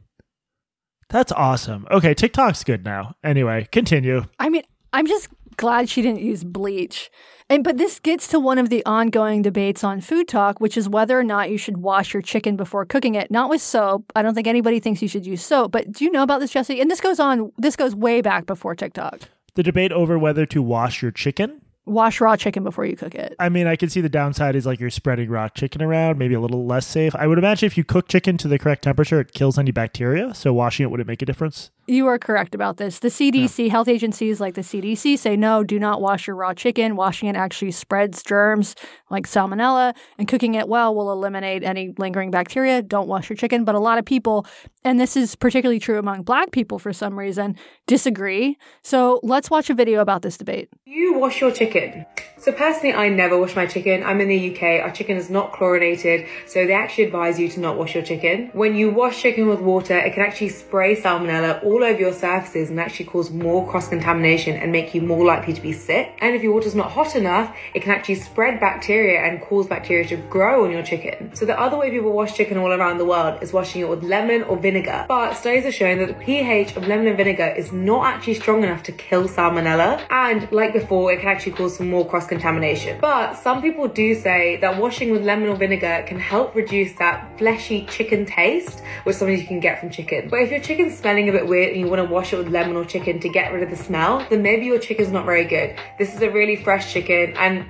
That's 1.09 1.31
awesome. 1.31 1.87
Okay, 1.91 2.13
TikTok's 2.13 2.63
good 2.63 2.83
now. 2.83 3.15
Anyway, 3.23 3.67
continue. 3.71 4.23
I 4.39 4.49
mean, 4.49 4.63
I'm 4.91 5.07
just 5.07 5.29
glad 5.57 5.89
she 5.89 6.01
didn't 6.01 6.21
use 6.21 6.43
bleach. 6.43 7.09
And 7.49 7.63
but 7.63 7.77
this 7.77 7.99
gets 7.99 8.27
to 8.29 8.39
one 8.39 8.57
of 8.57 8.69
the 8.69 8.85
ongoing 8.85 9.41
debates 9.41 9.83
on 9.83 10.01
FoodTok, 10.01 10.59
which 10.59 10.77
is 10.77 10.89
whether 10.89 11.19
or 11.19 11.23
not 11.23 11.49
you 11.49 11.57
should 11.57 11.77
wash 11.77 12.13
your 12.13 12.21
chicken 12.21 12.55
before 12.55 12.85
cooking 12.85 13.15
it. 13.15 13.29
Not 13.29 13.49
with 13.49 13.61
soap. 13.61 14.11
I 14.15 14.21
don't 14.21 14.33
think 14.33 14.47
anybody 14.47 14.79
thinks 14.79 15.01
you 15.01 15.07
should 15.07 15.25
use 15.25 15.43
soap. 15.43 15.71
But 15.71 15.91
do 15.91 16.05
you 16.05 16.11
know 16.11 16.23
about 16.23 16.39
this, 16.39 16.51
Jesse? 16.51 16.79
And 16.79 16.89
this 16.89 17.01
goes 17.01 17.19
on. 17.19 17.51
This 17.57 17.75
goes 17.75 17.95
way 17.95 18.21
back 18.21 18.45
before 18.45 18.75
TikTok. 18.75 19.21
The 19.55 19.63
debate 19.63 19.91
over 19.91 20.17
whether 20.17 20.45
to 20.47 20.61
wash 20.61 21.01
your 21.01 21.11
chicken. 21.11 21.61
Wash 21.85 22.21
raw 22.21 22.37
chicken 22.37 22.63
before 22.63 22.85
you 22.85 22.95
cook 22.95 23.13
it. 23.13 23.35
I 23.39 23.49
mean, 23.49 23.67
I 23.67 23.75
can 23.75 23.89
see 23.89 23.99
the 23.99 24.07
downside 24.07 24.55
is 24.55 24.65
like 24.65 24.79
you're 24.79 24.89
spreading 24.89 25.29
raw 25.29 25.49
chicken 25.49 25.81
around, 25.81 26.17
maybe 26.17 26.33
a 26.33 26.39
little 26.39 26.65
less 26.65 26.87
safe. 26.87 27.13
I 27.15 27.27
would 27.27 27.37
imagine 27.37 27.67
if 27.67 27.77
you 27.77 27.83
cook 27.83 28.07
chicken 28.07 28.37
to 28.37 28.47
the 28.47 28.57
correct 28.57 28.83
temperature, 28.83 29.19
it 29.19 29.33
kills 29.33 29.57
any 29.57 29.71
bacteria. 29.71 30.33
So 30.33 30.53
washing 30.53 30.85
it 30.85 30.89
wouldn't 30.89 31.07
make 31.07 31.21
a 31.21 31.25
difference. 31.25 31.71
You 31.85 32.07
are 32.07 32.17
correct 32.17 32.55
about 32.55 32.77
this. 32.77 32.99
The 32.99 33.09
CDC, 33.09 33.69
health 33.69 33.89
agencies 33.89 34.39
like 34.39 34.53
the 34.53 34.61
CDC 34.61 35.19
say 35.19 35.35
no, 35.35 35.65
do 35.65 35.77
not 35.77 35.99
wash 35.99 36.27
your 36.27 36.35
raw 36.37 36.53
chicken. 36.53 36.95
Washing 36.95 37.27
it 37.27 37.35
actually 37.35 37.71
spreads 37.71 38.23
germs 38.23 38.73
like 39.09 39.27
salmonella, 39.27 39.93
and 40.17 40.25
cooking 40.25 40.55
it 40.55 40.69
well 40.69 40.95
will 40.95 41.11
eliminate 41.11 41.61
any 41.61 41.93
lingering 41.97 42.31
bacteria. 42.31 42.81
Don't 42.81 43.09
wash 43.09 43.29
your 43.29 43.35
chicken. 43.35 43.65
But 43.65 43.75
a 43.75 43.79
lot 43.79 43.97
of 43.97 44.05
people, 44.05 44.45
and 44.85 44.97
this 44.97 45.17
is 45.17 45.35
particularly 45.35 45.79
true 45.79 45.99
among 45.99 46.23
black 46.23 46.51
people 46.51 46.79
for 46.79 46.93
some 46.93 47.19
reason, 47.19 47.57
disagree. 47.85 48.57
So 48.81 49.19
let's 49.21 49.49
watch 49.49 49.69
a 49.69 49.73
video 49.73 49.99
about 49.99 50.21
this 50.21 50.37
debate. 50.37 50.69
You 50.85 51.19
wash 51.19 51.41
your 51.41 51.51
chicken. 51.51 52.05
So 52.37 52.53
personally, 52.53 52.93
I 52.93 53.09
never 53.09 53.37
wash 53.37 53.55
my 53.57 53.65
chicken. 53.65 54.03
I'm 54.03 54.21
in 54.21 54.29
the 54.29 54.55
UK. 54.55 54.81
Our 54.83 54.91
chicken 54.91 55.17
is 55.17 55.29
not 55.29 55.51
chlorinated, 55.51 56.27
so 56.47 56.65
they 56.65 56.73
actually 56.73 57.05
advise 57.05 57.39
you 57.39 57.49
to 57.49 57.59
not 57.59 57.77
wash 57.77 57.93
your 57.93 58.03
chicken. 58.03 58.51
When 58.53 58.73
you 58.75 58.89
wash 58.89 59.21
chicken 59.21 59.47
with 59.47 59.59
water, 59.59 59.97
it 59.97 60.13
can 60.13 60.23
actually 60.23 60.49
spray 60.49 60.95
salmonella 60.95 61.63
all 61.73 61.83
over 61.83 61.99
your 61.99 62.13
surfaces 62.13 62.69
and 62.69 62.79
actually 62.79 63.05
cause 63.05 63.31
more 63.31 63.67
cross-contamination 63.67 64.55
and 64.55 64.71
make 64.71 64.93
you 64.93 65.01
more 65.01 65.25
likely 65.25 65.53
to 65.53 65.61
be 65.61 65.73
sick. 65.73 66.15
And 66.21 66.35
if 66.35 66.43
your 66.43 66.53
water's 66.53 66.75
not 66.75 66.91
hot 66.91 67.15
enough, 67.15 67.55
it 67.73 67.81
can 67.81 67.91
actually 67.91 68.15
spread 68.15 68.59
bacteria 68.59 69.21
and 69.21 69.41
cause 69.41 69.65
bacteria 69.65 70.07
to 70.09 70.17
grow 70.17 70.65
on 70.65 70.71
your 70.71 70.83
chicken. 70.83 71.33
So 71.35 71.45
the 71.45 71.59
other 71.59 71.75
way 71.77 71.89
people 71.89 72.11
wash 72.11 72.35
chicken 72.35 72.57
all 72.57 72.71
around 72.71 72.99
the 72.99 73.05
world 73.05 73.41
is 73.41 73.51
washing 73.51 73.81
it 73.81 73.89
with 73.89 74.03
lemon 74.03 74.43
or 74.43 74.55
vinegar. 74.55 75.05
But 75.07 75.33
studies 75.33 75.65
are 75.65 75.71
showing 75.71 75.97
that 75.97 76.09
the 76.09 76.13
pH 76.13 76.75
of 76.75 76.87
lemon 76.87 77.07
and 77.07 77.17
vinegar 77.17 77.47
is 77.57 77.71
not 77.71 78.05
actually 78.05 78.35
strong 78.35 78.63
enough 78.63 78.83
to 78.83 78.91
kill 78.91 79.27
salmonella. 79.27 80.05
And 80.11 80.51
like 80.51 80.73
before, 80.73 81.11
it 81.11 81.21
can 81.21 81.29
actually 81.29 81.53
cause 81.53 81.77
some 81.77 81.89
more 81.89 82.07
cross 82.07 82.27
contamination. 82.27 82.99
But 83.01 83.33
some 83.33 83.61
people 83.63 83.87
do 83.87 84.13
say 84.13 84.57
that 84.57 84.77
washing 84.79 85.09
with 85.09 85.23
lemon 85.23 85.49
or 85.49 85.55
vinegar 85.55 86.05
can 86.07 86.19
help 86.19 86.53
reduce 86.53 86.93
that 86.99 87.37
fleshy 87.39 87.85
chicken 87.87 88.25
taste, 88.25 88.83
which 89.05 89.15
sometimes 89.15 89.41
you 89.41 89.47
can 89.47 89.59
get 89.59 89.79
from 89.79 89.89
chicken. 89.89 90.29
But 90.29 90.41
if 90.41 90.51
your 90.51 90.59
chicken's 90.59 90.97
smelling 90.97 91.29
a 91.29 91.31
bit 91.31 91.47
weird 91.47 91.62
and 91.71 91.79
you 91.79 91.87
want 91.87 92.01
to 92.01 92.11
wash 92.11 92.33
it 92.33 92.37
with 92.37 92.49
lemon 92.49 92.75
or 92.75 92.85
chicken 92.85 93.19
to 93.19 93.29
get 93.29 93.53
rid 93.53 93.63
of 93.63 93.69
the 93.69 93.75
smell, 93.75 94.25
then 94.29 94.41
maybe 94.41 94.65
your 94.65 94.79
chicken's 94.79 95.11
not 95.11 95.25
very 95.25 95.45
good. 95.45 95.75
This 95.97 96.13
is 96.13 96.21
a 96.21 96.29
really 96.29 96.55
fresh 96.55 96.93
chicken 96.93 97.35
and 97.37 97.65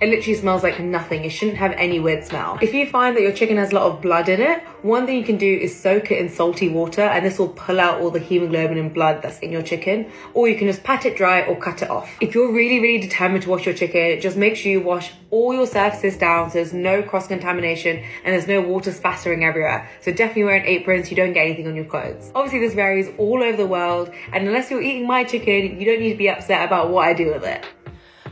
it 0.00 0.08
literally 0.08 0.34
smells 0.34 0.62
like 0.62 0.80
nothing. 0.80 1.24
It 1.24 1.30
shouldn't 1.30 1.58
have 1.58 1.72
any 1.72 2.00
weird 2.00 2.24
smell. 2.24 2.58
If 2.60 2.74
you 2.74 2.88
find 2.88 3.14
that 3.16 3.22
your 3.22 3.32
chicken 3.32 3.56
has 3.58 3.70
a 3.72 3.74
lot 3.74 3.84
of 3.84 4.02
blood 4.02 4.28
in 4.28 4.40
it, 4.40 4.62
one 4.82 5.06
thing 5.06 5.16
you 5.16 5.24
can 5.24 5.36
do 5.36 5.46
is 5.46 5.78
soak 5.78 6.10
it 6.10 6.18
in 6.18 6.28
salty 6.28 6.68
water 6.68 7.02
and 7.02 7.24
this 7.24 7.38
will 7.38 7.50
pull 7.50 7.78
out 7.78 8.00
all 8.00 8.10
the 8.10 8.18
hemoglobin 8.18 8.78
and 8.78 8.92
blood 8.92 9.22
that's 9.22 9.38
in 9.38 9.52
your 9.52 9.62
chicken. 9.62 10.10
Or 10.34 10.48
you 10.48 10.56
can 10.56 10.66
just 10.66 10.82
pat 10.82 11.06
it 11.06 11.16
dry 11.16 11.42
or 11.42 11.56
cut 11.56 11.82
it 11.82 11.90
off. 11.90 12.10
If 12.20 12.34
you're 12.34 12.52
really, 12.52 12.80
really 12.80 13.00
determined 13.00 13.44
to 13.44 13.50
wash 13.50 13.64
your 13.64 13.74
chicken, 13.74 14.20
just 14.20 14.36
make 14.36 14.56
sure 14.56 14.72
you 14.72 14.80
wash 14.80 15.12
all 15.30 15.54
your 15.54 15.66
surfaces 15.66 16.18
down 16.18 16.50
so 16.50 16.54
there's 16.54 16.72
no 16.72 17.02
cross 17.02 17.28
contamination 17.28 17.98
and 18.24 18.34
there's 18.34 18.48
no 18.48 18.60
water 18.60 18.90
spattering 18.90 19.44
everywhere. 19.44 19.88
So 20.00 20.10
definitely 20.10 20.44
wear 20.44 20.56
an 20.56 20.66
apron 20.66 21.04
so 21.04 21.10
you 21.10 21.16
don't 21.16 21.32
get 21.32 21.46
anything 21.46 21.68
on 21.68 21.76
your 21.76 21.84
clothes. 21.84 22.32
Obviously 22.34 22.58
this 22.58 22.74
varies 22.74 23.08
all 23.18 23.42
over 23.42 23.56
the 23.56 23.66
world 23.66 24.12
and 24.32 24.48
unless 24.48 24.70
you're 24.70 24.82
eating 24.82 25.06
my 25.06 25.22
chicken, 25.22 25.80
you 25.80 25.86
don't 25.86 26.00
need 26.00 26.10
to 26.10 26.18
be 26.18 26.28
upset 26.28 26.66
about 26.66 26.90
what 26.90 27.06
I 27.06 27.14
do 27.14 27.32
with 27.32 27.44
it. 27.44 27.64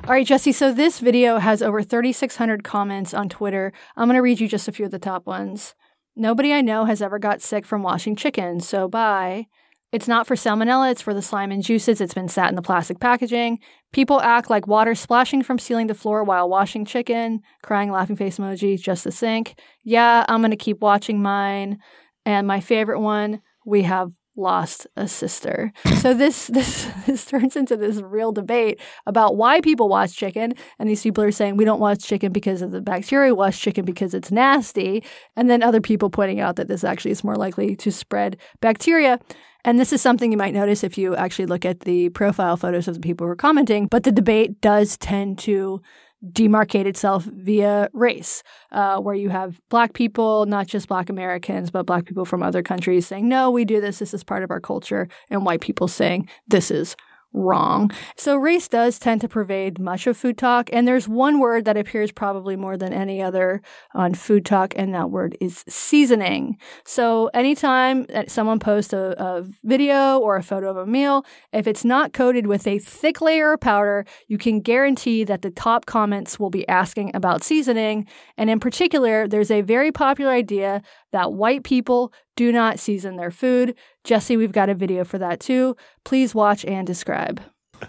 All 0.04 0.14
right, 0.16 0.26
Jesse. 0.26 0.52
So 0.52 0.73
this 0.73 0.99
video 0.99 1.38
has 1.38 1.62
over 1.62 1.83
3,600 1.83 2.64
comments 2.64 3.14
on 3.14 3.28
Twitter. 3.28 3.73
I'm 3.97 4.09
going 4.09 4.16
to 4.16 4.23
read 4.23 4.40
you 4.40 4.49
just 4.49 4.66
a 4.66 4.73
few 4.73 4.87
of 4.87 4.90
the 4.90 4.99
top 4.99 5.26
ones. 5.26 5.75
Nobody 6.16 6.52
I 6.52 6.62
know 6.62 6.87
has 6.87 7.00
ever 7.00 7.19
got 7.19 7.42
sick 7.42 7.64
from 7.64 7.83
washing 7.83 8.16
chicken, 8.16 8.61
so 8.61 8.88
bye. 8.88 9.47
It's 9.92 10.09
not 10.09 10.26
for 10.26 10.37
salmonella, 10.37 10.90
it's 10.90 11.02
for 11.02 11.12
the 11.12 11.23
slime 11.23 11.52
and 11.52 11.62
juices. 11.62 12.00
It's 12.00 12.14
been 12.14 12.28
sat 12.28 12.49
in 12.49 12.57
the 12.57 12.62
plastic 12.62 12.99
packaging. 12.99 13.59
People 13.92 14.21
act 14.21 14.49
like 14.49 14.66
water 14.66 14.95
splashing 14.95 15.42
from 15.42 15.59
ceiling 15.59 15.88
to 15.88 15.95
floor 15.95 16.25
while 16.25 16.49
washing 16.49 16.85
chicken. 16.85 17.40
Crying 17.62 17.92
laughing 17.92 18.16
face 18.16 18.38
emoji, 18.38 18.80
just 18.80 19.04
the 19.04 19.12
sink. 19.12 19.61
Yeah, 19.85 20.25
I'm 20.28 20.40
going 20.40 20.50
to 20.50 20.57
keep 20.57 20.80
watching 20.80 21.23
mine. 21.23 21.78
And 22.25 22.47
my 22.47 22.61
favorite 22.61 23.00
one, 23.00 23.42
we 23.66 23.83
have 23.83 24.12
lost 24.37 24.87
a 24.96 25.06
sister. 25.06 25.72
So 25.99 26.14
this 26.14 26.46
this 26.52 26.88
this 27.06 27.25
turns 27.25 27.56
into 27.56 27.76
this 27.76 28.00
real 28.00 28.32
debate 28.32 28.80
about 29.06 29.37
why 29.37 29.60
people 29.60 29.88
watch 29.88 30.14
chicken 30.14 30.54
and 30.78 30.88
these 30.88 31.02
people 31.02 31.25
are 31.25 31.32
saying 31.32 31.56
we 31.56 31.64
don't 31.64 31.80
watch 31.80 32.04
chicken 32.04 32.32
because 32.32 32.62
of 32.62 32.70
the 32.70 32.80
bacteria, 32.80 33.32
we 33.32 33.38
watch 33.38 33.60
chicken 33.60 33.84
because 33.84 34.14
it's 34.14 34.30
nasty, 34.30 35.04
and 35.37 35.50
then 35.50 35.62
other 35.62 35.80
people 35.80 36.10
pointing 36.10 36.40
out 36.40 36.56
that 36.56 36.68
this 36.68 36.84
actually 36.84 37.10
is 37.10 37.25
more 37.25 37.37
likely 37.37 37.76
to 37.76 37.90
spread 37.90 38.37
bacteria. 38.60 39.18
And 39.62 39.78
this 39.78 39.92
is 39.92 40.00
something 40.00 40.32
you 40.32 40.38
might 40.38 40.54
notice 40.54 40.82
if 40.82 40.96
you 40.96 41.14
actually 41.16 41.44
look 41.44 41.66
at 41.66 41.80
the 41.80 42.08
profile 42.10 42.56
photos 42.56 42.88
of 42.88 42.94
the 42.94 43.00
people 43.00 43.26
who 43.26 43.32
are 43.32 43.37
commenting, 43.37 43.88
but 43.88 44.04
the 44.04 44.12
debate 44.12 44.60
does 44.62 44.96
tend 44.96 45.38
to 45.40 45.82
demarcate 46.24 46.86
itself 46.86 47.24
via 47.24 47.88
race, 47.92 48.42
uh, 48.72 48.98
where 48.98 49.14
you 49.14 49.30
have 49.30 49.60
black 49.68 49.94
people, 49.94 50.46
not 50.46 50.66
just 50.66 50.88
black 50.88 51.08
Americans, 51.08 51.70
but 51.70 51.86
black 51.86 52.04
people 52.04 52.24
from 52.24 52.42
other 52.42 52.62
countries 52.62 53.06
saying, 53.06 53.28
no, 53.28 53.50
we 53.50 53.64
do 53.64 53.80
this, 53.80 54.00
this 54.00 54.12
is 54.12 54.22
part 54.22 54.42
of 54.42 54.50
our 54.50 54.60
culture, 54.60 55.08
and 55.30 55.46
white 55.46 55.60
people 55.60 55.88
saying, 55.88 56.28
this 56.46 56.70
is 56.70 56.94
wrong. 57.32 57.90
So 58.16 58.37
race 58.37 58.68
does 58.68 58.99
tend 58.99 59.20
to 59.20 59.28
pervade 59.28 59.78
much 59.78 60.06
of 60.06 60.20
FoodTok. 60.20 60.68
And 60.72 60.87
there's 60.87 61.08
one 61.08 61.38
word 61.38 61.64
that 61.64 61.76
appears 61.76 62.10
probably 62.10 62.56
more 62.56 62.76
than 62.76 62.92
any 62.92 63.22
other 63.22 63.62
on 63.94 64.14
FoodTok, 64.14 64.72
and 64.76 64.94
that 64.94 65.10
word 65.10 65.37
is 65.40 65.64
seasoning. 65.68 66.58
So 66.84 67.30
anytime 67.32 68.04
that 68.06 68.30
someone 68.30 68.58
posts 68.58 68.92
a, 68.92 69.14
a 69.18 69.44
video 69.64 70.18
or 70.18 70.37
a 70.37 70.42
photo 70.42 70.70
of 70.70 70.76
a 70.76 70.87
meal, 70.87 71.25
if 71.52 71.66
it's 71.66 71.84
not 71.84 72.12
coated 72.12 72.46
with 72.46 72.66
a 72.66 72.78
thick 72.78 73.20
layer 73.20 73.52
of 73.52 73.60
powder, 73.60 74.04
you 74.26 74.38
can 74.38 74.60
guarantee 74.60 75.25
that 75.25 75.42
the 75.42 75.50
top 75.50 75.87
comments 75.87 76.38
will 76.38 76.50
be 76.50 76.68
asking 76.68 77.14
about 77.14 77.44
seasoning. 77.44 78.06
And 78.37 78.50
in 78.50 78.60
particular, 78.60 79.28
there's 79.28 79.50
a 79.50 79.60
very 79.60 79.92
popular 79.92 80.32
idea 80.32 80.82
that 81.12 81.32
white 81.32 81.64
people 81.64 82.12
do 82.37 82.52
not 82.52 82.78
season 82.78 83.16
their 83.16 83.30
food. 83.30 83.75
Jesse, 84.04 84.37
we've 84.37 84.52
got 84.52 84.69
a 84.69 84.75
video 84.75 85.04
for 85.04 85.19
that 85.19 85.40
too. 85.40 85.76
Please 86.04 86.35
watch 86.35 86.64
and 86.64 86.87
describe. 86.87 87.40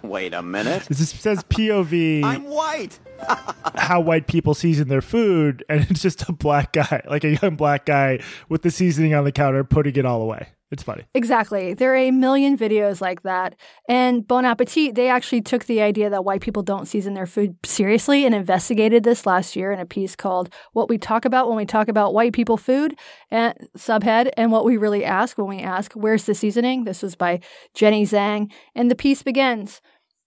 Wait 0.03 0.33
a 0.33 0.41
minute. 0.41 0.83
This 0.83 0.99
is, 0.99 1.09
says 1.09 1.43
POV. 1.43 2.23
I'm 2.23 2.45
white. 2.45 2.99
how 3.75 3.99
white 3.99 4.27
people 4.27 4.53
season 4.53 4.87
their 4.87 5.01
food, 5.01 5.63
and 5.69 5.85
it's 5.89 6.01
just 6.01 6.27
a 6.29 6.33
black 6.33 6.73
guy, 6.73 7.01
like 7.07 7.23
a 7.23 7.37
young 7.41 7.55
black 7.55 7.85
guy 7.85 8.19
with 8.49 8.61
the 8.61 8.71
seasoning 8.71 9.13
on 9.13 9.23
the 9.23 9.31
counter, 9.31 9.63
putting 9.63 9.95
it 9.95 10.05
all 10.05 10.21
away. 10.21 10.47
It's 10.71 10.83
funny. 10.83 11.03
Exactly. 11.13 11.73
There 11.73 11.91
are 11.91 11.97
a 11.97 12.11
million 12.11 12.57
videos 12.57 13.01
like 13.01 13.23
that. 13.23 13.55
And 13.89 14.25
Bon 14.25 14.45
Appetit, 14.45 14.95
they 14.95 15.09
actually 15.09 15.41
took 15.41 15.65
the 15.65 15.81
idea 15.81 16.09
that 16.09 16.23
white 16.23 16.39
people 16.39 16.63
don't 16.63 16.87
season 16.87 17.13
their 17.13 17.27
food 17.27 17.57
seriously 17.65 18.25
and 18.25 18.33
investigated 18.33 19.03
this 19.03 19.25
last 19.25 19.57
year 19.57 19.73
in 19.73 19.79
a 19.79 19.85
piece 19.85 20.15
called 20.15 20.53
What 20.71 20.87
We 20.87 20.97
Talk 20.97 21.25
About 21.25 21.49
When 21.49 21.57
We 21.57 21.65
Talk 21.65 21.89
About 21.89 22.13
White 22.13 22.31
People 22.31 22.55
Food, 22.55 22.97
and 23.29 23.53
subhead, 23.77 24.31
and 24.37 24.51
what 24.51 24.63
we 24.63 24.77
really 24.77 25.03
ask 25.03 25.37
when 25.37 25.47
we 25.47 25.59
ask, 25.59 25.91
Where's 25.93 26.23
the 26.23 26.33
seasoning? 26.33 26.85
This 26.85 27.03
was 27.03 27.15
by 27.15 27.41
Jenny 27.73 28.05
Zhang. 28.05 28.49
And 28.73 28.89
the 28.89 28.95
piece 28.95 29.23
begins. 29.23 29.81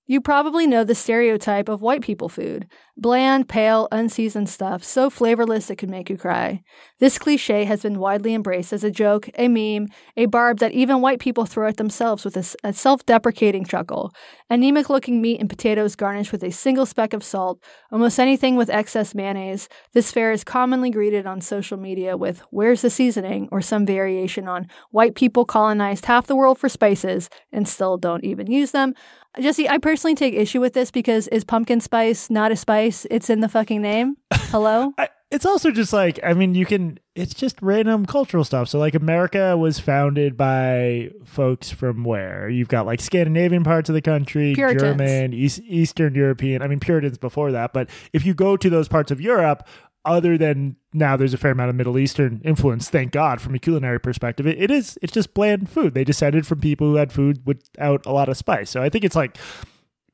You 0.07 0.21
probably 0.21 0.67
know 0.67 0.85
the 0.85 0.95
stereotype 0.95 1.69
of 1.71 1.81
white 1.81 2.03
people 2.03 2.29
food 2.29 2.67
bland, 2.97 3.49
pale, 3.49 3.89
unseasoned 3.91 4.49
stuff, 4.49 4.85
so 4.85 5.11
flavorless 5.11 5.69
it 5.69 5.77
could 5.77 5.91
make 5.91 6.09
you 6.09 6.17
cry. 6.17 6.63
This 7.01 7.19
cliche 7.19 7.65
has 7.65 7.83
been 7.83 7.99
widely 7.99 8.35
embraced 8.35 8.73
as 8.73 8.85
a 8.85 8.91
joke, 8.91 9.29
a 9.37 9.49
meme, 9.49 9.89
a 10.17 10.27
barb 10.27 10.61
that 10.61 10.71
even 10.71 11.01
white 11.01 11.19
people 11.19 11.45
throw 11.45 11.67
at 11.67 11.77
themselves 11.77 12.25
with 12.25 12.37
a, 12.37 12.69
a 12.69 12.73
self 12.73 13.05
deprecating 13.05 13.65
chuckle. 13.65 14.13
Anemic 14.49 14.89
looking 14.89 15.21
meat 15.21 15.41
and 15.41 15.51
potatoes 15.51 15.97
garnished 15.97 16.31
with 16.31 16.45
a 16.45 16.53
single 16.53 16.87
speck 16.87 17.13
of 17.13 17.25
salt, 17.25 17.61
almost 17.91 18.21
anything 18.21 18.55
with 18.55 18.71
excess 18.71 19.15
mayonnaise. 19.15 19.69
This 19.93 20.13
fare 20.13 20.31
is 20.31 20.45
commonly 20.45 20.91
greeted 20.91 21.27
on 21.27 21.41
social 21.41 21.79
media 21.79 22.17
with, 22.17 22.41
Where's 22.51 22.83
the 22.83 22.91
seasoning? 22.91 23.49
or 23.51 23.61
some 23.61 23.87
variation 23.87 24.47
on, 24.49 24.69
White 24.91 25.15
people 25.15 25.45
colonized 25.45 26.05
half 26.05 26.27
the 26.27 26.37
world 26.37 26.59
for 26.59 26.69
spices 26.69 27.29
and 27.51 27.67
still 27.67 27.97
don't 27.97 28.25
even 28.25 28.51
use 28.51 28.71
them. 28.71 28.95
Jesse, 29.41 29.69
I 29.69 29.79
personally 29.79 30.15
take 30.15 30.35
issue 30.35 30.61
with 30.61 30.75
this 30.75 30.91
because 30.91 31.29
is 31.29 31.45
pumpkin 31.45 31.81
spice 31.81 32.31
not 32.31 32.53
a 32.53 32.57
spice? 32.57 33.07
It's 33.11 33.31
in 33.31 33.41
the 33.41 33.49
fucking 33.49 33.83
name. 33.83 34.17
Hello? 34.33 34.93
I, 34.99 35.09
it's 35.31 35.45
also 35.45 35.73
just 35.73 35.93
like, 35.93 36.21
I 36.23 36.33
mean, 36.33 36.55
you 36.55 36.65
can, 36.65 37.01
it's 37.17 37.35
just 37.35 37.61
random 37.61 38.07
cultural 38.07 38.45
stuff. 38.45 38.69
So, 38.69 38.79
like, 38.79 38.95
America 38.95 39.57
was 39.57 39.81
founded 39.81 40.37
by 40.37 41.11
folks 41.25 41.73
from 41.73 42.05
where? 42.05 42.49
You've 42.49 42.69
got 42.69 42.87
like 42.87 43.01
Scandinavian 43.01 43.65
parts 43.65 43.89
of 43.89 43.95
the 43.95 44.03
country, 44.03 44.55
Puritans. 44.55 44.83
German, 44.83 45.33
East, 45.33 45.61
Eastern 45.65 46.15
European. 46.15 46.63
I 46.63 46.69
mean, 46.69 46.79
Puritans 46.79 47.19
before 47.19 47.51
that. 47.51 47.73
But 47.73 47.91
if 48.13 48.25
you 48.25 48.33
go 48.33 48.57
to 48.57 48.71
those 48.71 48.87
parts 48.87 49.11
of 49.11 49.21
Europe, 49.21 49.67
other 50.05 50.37
than 50.39 50.77
now 50.93 51.17
there's 51.17 51.35
a 51.35 51.39
fair 51.39 51.53
amount 51.53 51.71
of 51.71 51.77
Middle 51.77 51.99
Eastern 51.99 52.41
influence, 52.45 52.89
thank 52.91 53.13
God, 53.13 53.41
from 53.41 53.55
a 53.55 53.59
culinary 53.59 54.01
perspective. 54.01 54.47
It, 54.47 54.61
it 54.61 54.71
is 54.71 54.99
it's 55.03 55.13
just 55.13 55.35
bland 55.35 55.71
food. 55.71 55.95
They 55.95 56.05
descended 56.05 56.47
from 56.47 56.61
people 56.61 56.89
who 56.89 56.97
had 56.97 57.13
food 57.13 57.43
without 57.47 58.07
a 58.07 58.13
lot 58.13 58.29
of 58.29 58.37
spice. 58.37 58.71
So 58.71 58.83
I 58.83 58.89
think 58.89 59.05
it's 59.05 59.17
like 59.17 59.37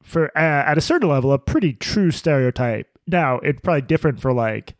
for 0.03 0.27
uh, 0.37 0.41
at 0.41 0.79
a 0.79 0.81
certain 0.81 1.09
level 1.09 1.33
a 1.33 1.39
pretty 1.39 1.73
true 1.73 2.11
stereotype. 2.11 2.89
Now 3.07 3.39
it's 3.39 3.61
probably 3.61 3.83
different 3.83 4.21
for 4.21 4.33
like 4.33 4.75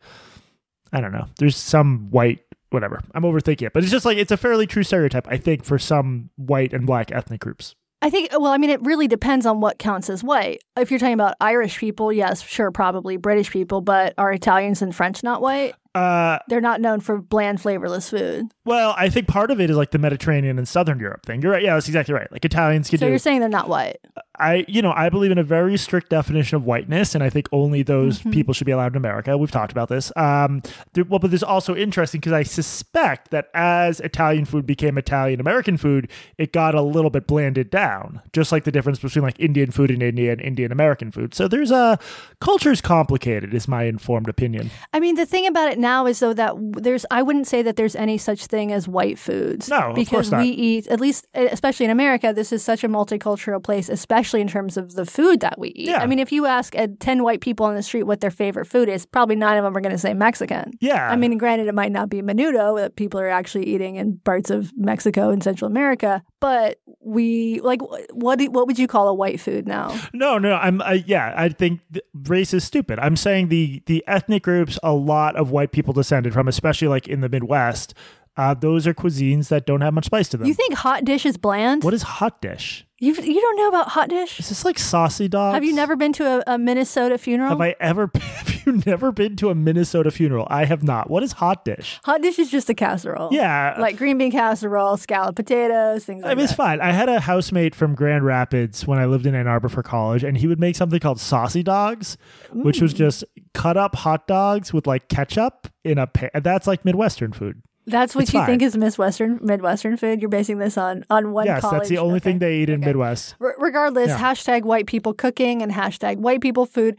I 0.93 1.01
don't 1.01 1.11
know. 1.11 1.27
There's 1.37 1.57
some 1.57 2.09
white 2.09 2.41
whatever. 2.69 3.01
I'm 3.13 3.23
overthinking 3.23 3.67
it, 3.67 3.73
but 3.73 3.83
it's 3.83 3.91
just 3.91 4.05
like 4.05 4.17
it's 4.17 4.31
a 4.31 4.37
fairly 4.37 4.65
true 4.65 4.83
stereotype. 4.83 5.27
I 5.27 5.37
think 5.37 5.63
for 5.63 5.77
some 5.77 6.29
white 6.37 6.73
and 6.73 6.87
black 6.87 7.11
ethnic 7.11 7.41
groups. 7.41 7.75
I 8.03 8.09
think, 8.09 8.29
well, 8.31 8.47
I 8.51 8.57
mean, 8.57 8.71
it 8.71 8.81
really 8.81 9.07
depends 9.07 9.45
on 9.45 9.61
what 9.61 9.77
counts 9.77 10.09
as 10.09 10.23
white. 10.23 10.63
If 10.75 10.89
you're 10.89 10.99
talking 10.99 11.13
about 11.13 11.35
Irish 11.39 11.77
people, 11.77 12.11
yes, 12.11 12.41
sure, 12.41 12.71
probably 12.71 13.17
British 13.17 13.51
people, 13.51 13.81
but 13.81 14.15
are 14.17 14.33
Italians 14.33 14.81
and 14.81 14.95
French 14.95 15.21
not 15.23 15.41
white? 15.41 15.75
Uh, 15.93 16.39
They're 16.47 16.61
not 16.61 16.79
known 16.81 16.99
for 17.01 17.17
bland, 17.21 17.61
flavorless 17.61 18.09
food. 18.09 18.45
well, 18.65 18.93
I 18.97 19.09
think 19.09 19.27
part 19.27 19.51
of 19.51 19.59
it 19.59 19.69
is 19.69 19.75
like 19.75 19.91
the 19.91 19.97
Mediterranean 19.99 20.57
and 20.57 20.67
Southern 20.67 20.99
Europe 20.99 21.25
thing. 21.25 21.41
You're 21.41 21.51
right. 21.51 21.63
Yeah, 21.63 21.73
that's 21.73 21.87
exactly 21.87 22.13
right. 22.13 22.31
Like 22.31 22.45
Italians 22.45 22.89
can 22.89 22.99
So 22.99 23.05
do. 23.05 23.09
you're 23.09 23.19
saying 23.19 23.39
they're 23.41 23.49
not 23.49 23.67
white? 23.67 23.97
I, 24.39 24.65
you 24.67 24.81
know, 24.81 24.91
I 24.95 25.09
believe 25.09 25.29
in 25.31 25.37
a 25.37 25.43
very 25.43 25.77
strict 25.77 26.09
definition 26.09 26.55
of 26.55 26.65
whiteness, 26.65 27.13
and 27.13 27.23
I 27.23 27.29
think 27.29 27.47
only 27.51 27.83
those 27.83 28.19
Mm-hmm. 28.19 28.31
people 28.31 28.53
should 28.53 28.65
be 28.65 28.71
allowed 28.71 28.93
in 28.93 28.97
America. 28.97 29.37
We've 29.37 29.51
talked 29.51 29.71
about 29.71 29.89
this. 29.89 30.11
Um, 30.15 30.61
there, 30.93 31.03
well, 31.03 31.19
but 31.19 31.29
there's 31.31 31.43
also 31.43 31.75
interesting 31.75 32.19
because 32.19 32.33
I 32.33 32.43
suspect 32.43 33.31
that 33.31 33.49
as 33.53 33.99
Italian 33.99 34.45
food 34.45 34.65
became 34.65 34.97
Italian 34.97 35.39
American 35.39 35.77
food, 35.77 36.09
it 36.37 36.51
got 36.53 36.73
a 36.75 36.81
little 36.81 37.09
bit 37.09 37.27
blanded 37.27 37.69
down, 37.69 38.21
just 38.33 38.51
like 38.51 38.63
the 38.63 38.71
difference 38.71 38.99
between 38.99 39.23
like 39.23 39.39
Indian 39.39 39.71
food 39.71 39.91
in 39.91 40.01
India 40.01 40.31
and 40.31 40.41
Indian 40.41 40.71
American 40.71 41.11
food. 41.11 41.33
So 41.33 41.47
there's 41.47 41.71
a 41.71 41.99
culture's 42.39 42.81
complicated, 42.81 43.53
is 43.53 43.67
my 43.67 43.83
informed 43.83 44.29
opinion. 44.29 44.71
I 44.93 44.99
mean, 44.99 45.15
the 45.15 45.25
thing 45.25 45.45
about 45.47 45.71
it 45.71 45.77
now 45.81 46.05
is 46.05 46.19
though 46.19 46.33
that 46.33 46.53
there's, 46.57 47.05
I 47.11 47.21
wouldn't 47.21 47.47
say 47.47 47.61
that 47.63 47.75
there's 47.75 47.95
any 47.95 48.17
such 48.17 48.45
thing 48.45 48.71
as 48.71 48.87
white 48.87 49.19
foods. 49.19 49.69
No, 49.69 49.89
of 49.89 49.95
because 49.95 50.09
course 50.09 50.31
not. 50.31 50.41
we 50.41 50.49
eat, 50.49 50.87
at 50.87 50.99
least, 50.99 51.27
especially 51.33 51.85
in 51.85 51.91
America, 51.91 52.31
this 52.33 52.51
is 52.51 52.63
such 52.63 52.83
a 52.83 52.87
multicultural 52.87 53.61
place, 53.61 53.89
especially 53.89 54.41
in 54.41 54.47
terms 54.47 54.77
of 54.77 54.93
the 54.93 55.05
food 55.05 55.41
that 55.41 55.59
we 55.59 55.69
eat. 55.69 55.89
Yeah. 55.89 56.01
I 56.01 56.05
mean, 56.05 56.19
if 56.19 56.31
you 56.31 56.45
ask 56.45 56.75
uh, 56.75 56.87
10 56.99 57.23
white 57.23 57.41
people 57.41 57.65
on 57.65 57.75
the 57.75 57.83
street 57.83 58.03
what 58.03 58.21
their 58.21 58.31
favorite 58.31 58.65
food 58.65 58.87
is, 58.87 59.05
probably 59.05 59.35
nine 59.35 59.57
of 59.57 59.63
them 59.63 59.75
are 59.75 59.81
going 59.81 59.91
to 59.91 59.97
say 59.97 60.13
Mexican. 60.13 60.71
Yeah. 60.79 61.09
I 61.09 61.15
mean, 61.15 61.37
granted, 61.37 61.67
it 61.67 61.75
might 61.75 61.91
not 61.91 62.09
be 62.09 62.21
menudo 62.21 62.77
that 62.77 62.95
people 62.95 63.19
are 63.19 63.29
actually 63.29 63.65
eating 63.67 63.95
in 63.95 64.19
parts 64.23 64.49
of 64.49 64.71
Mexico 64.77 65.29
and 65.29 65.43
Central 65.43 65.69
America, 65.69 66.23
but 66.41 66.81
we, 66.99 67.61
like, 67.61 67.81
what, 68.11 68.41
what 68.41 68.67
would 68.67 68.77
you 68.77 68.87
call 68.87 69.07
a 69.07 69.13
white 69.13 69.39
food 69.39 69.67
now? 69.67 69.97
No, 70.11 70.37
no, 70.37 70.55
I'm 70.55 70.81
uh, 70.81 70.97
yeah, 71.05 71.33
I 71.37 71.49
think 71.49 71.79
race 72.13 72.53
is 72.53 72.63
stupid. 72.63 72.99
I'm 72.99 73.15
saying 73.15 73.47
the 73.47 73.81
the 73.85 74.03
ethnic 74.07 74.43
groups 74.43 74.77
a 74.83 74.91
lot 74.91 75.35
of 75.35 75.51
white 75.51 75.71
people 75.71 75.93
descended 75.93 76.33
from, 76.33 76.47
especially 76.47 76.87
like 76.89 77.07
in 77.07 77.21
the 77.21 77.29
Midwest, 77.29 77.93
uh, 78.41 78.53
those 78.53 78.87
are 78.87 78.93
cuisines 78.93 79.49
that 79.49 79.65
don't 79.65 79.81
have 79.81 79.93
much 79.93 80.05
spice 80.05 80.27
to 80.29 80.37
them. 80.37 80.47
You 80.47 80.53
think 80.53 80.73
hot 80.73 81.05
dish 81.05 81.25
is 81.25 81.37
bland? 81.37 81.83
what 81.83 81.93
is 81.93 82.01
hot 82.01 82.41
dish? 82.41 82.85
you 83.01 83.15
you 83.15 83.41
don't 83.41 83.57
know 83.57 83.67
about 83.67 83.87
hot 83.89 84.09
dish? 84.09 84.39
Is 84.39 84.49
this 84.49 84.63
like 84.63 84.77
saucy 84.77 85.27
dogs? 85.27 85.55
Have 85.55 85.63
you 85.63 85.73
never 85.73 85.95
been 85.95 86.13
to 86.13 86.23
a, 86.23 86.53
a 86.53 86.57
Minnesota 86.59 87.17
funeral? 87.17 87.49
Have 87.49 87.59
I 87.61 87.75
ever? 87.79 88.11
Have 88.15 88.67
you 88.67 88.81
never 88.85 89.11
been 89.11 89.35
to 89.37 89.49
a 89.49 89.55
Minnesota 89.55 90.11
funeral? 90.11 90.45
I 90.49 90.65
have 90.65 90.83
not. 90.83 91.09
What 91.09 91.23
is 91.23 91.31
hot 91.31 91.65
dish? 91.65 91.99
Hot 92.03 92.21
dish 92.21 92.37
is 92.37 92.51
just 92.51 92.69
a 92.69 92.75
casserole. 92.75 93.29
Yeah, 93.31 93.75
Like 93.79 93.97
green 93.97 94.19
bean 94.19 94.31
casserole, 94.31 94.97
scalloped 94.97 95.35
potatoes, 95.35 96.05
things 96.05 96.21
like 96.21 96.31
I 96.31 96.35
mean, 96.35 96.43
it's 96.43 96.53
fine. 96.53 96.79
I 96.79 96.91
had 96.91 97.09
a 97.09 97.19
housemate 97.19 97.73
from 97.73 97.95
Grand 97.95 98.23
Rapids 98.23 98.85
when 98.85 98.99
I 98.99 99.05
lived 99.05 99.25
in 99.25 99.33
Ann 99.33 99.47
Arbor 99.47 99.67
for 99.67 99.81
college, 99.81 100.23
and 100.23 100.37
he 100.37 100.45
would 100.45 100.59
make 100.59 100.75
something 100.75 100.99
called 100.99 101.19
saucy 101.19 101.63
dogs, 101.63 102.17
which 102.51 102.81
was 102.81 102.93
just 102.93 103.23
cut 103.55 103.77
up 103.77 103.95
hot 103.95 104.27
dogs 104.27 104.71
with 104.73 104.85
like 104.85 105.07
ketchup 105.09 105.67
in 105.83 105.97
a 105.97 106.05
pan. 106.05 106.29
That's 106.35 106.67
like 106.67 106.85
Midwestern 106.85 107.33
food. 107.33 107.63
That's 107.87 108.13
what 108.15 108.23
It's 108.23 108.33
you 108.33 108.39
fine. 108.39 108.47
think 108.47 108.61
is 108.61 108.77
Midwestern 108.77 109.39
Midwestern 109.41 109.97
food. 109.97 110.21
You're 110.21 110.29
basing 110.29 110.57
this 110.59 110.77
on 110.77 111.03
on 111.09 111.31
one. 111.33 111.45
yes, 111.47 111.63
that's 111.63 111.89
the 111.89 111.97
only 111.97 112.15
okay. 112.17 112.23
thing 112.31 112.39
they 112.39 112.57
eat 112.57 112.69
in 112.69 112.79
Okay. 112.81 112.87
Midwest. 112.87 113.35
R- 113.41 113.55
regardless, 113.57 114.09
Yeah. 114.09 114.17
hashtag 114.19 114.63
white 114.63 114.85
people 114.87 115.13
cooking 115.13 115.61
and 115.61 115.71
hashtag 115.71 116.17
white 116.17 116.41
people 116.41 116.65
food 116.65 116.95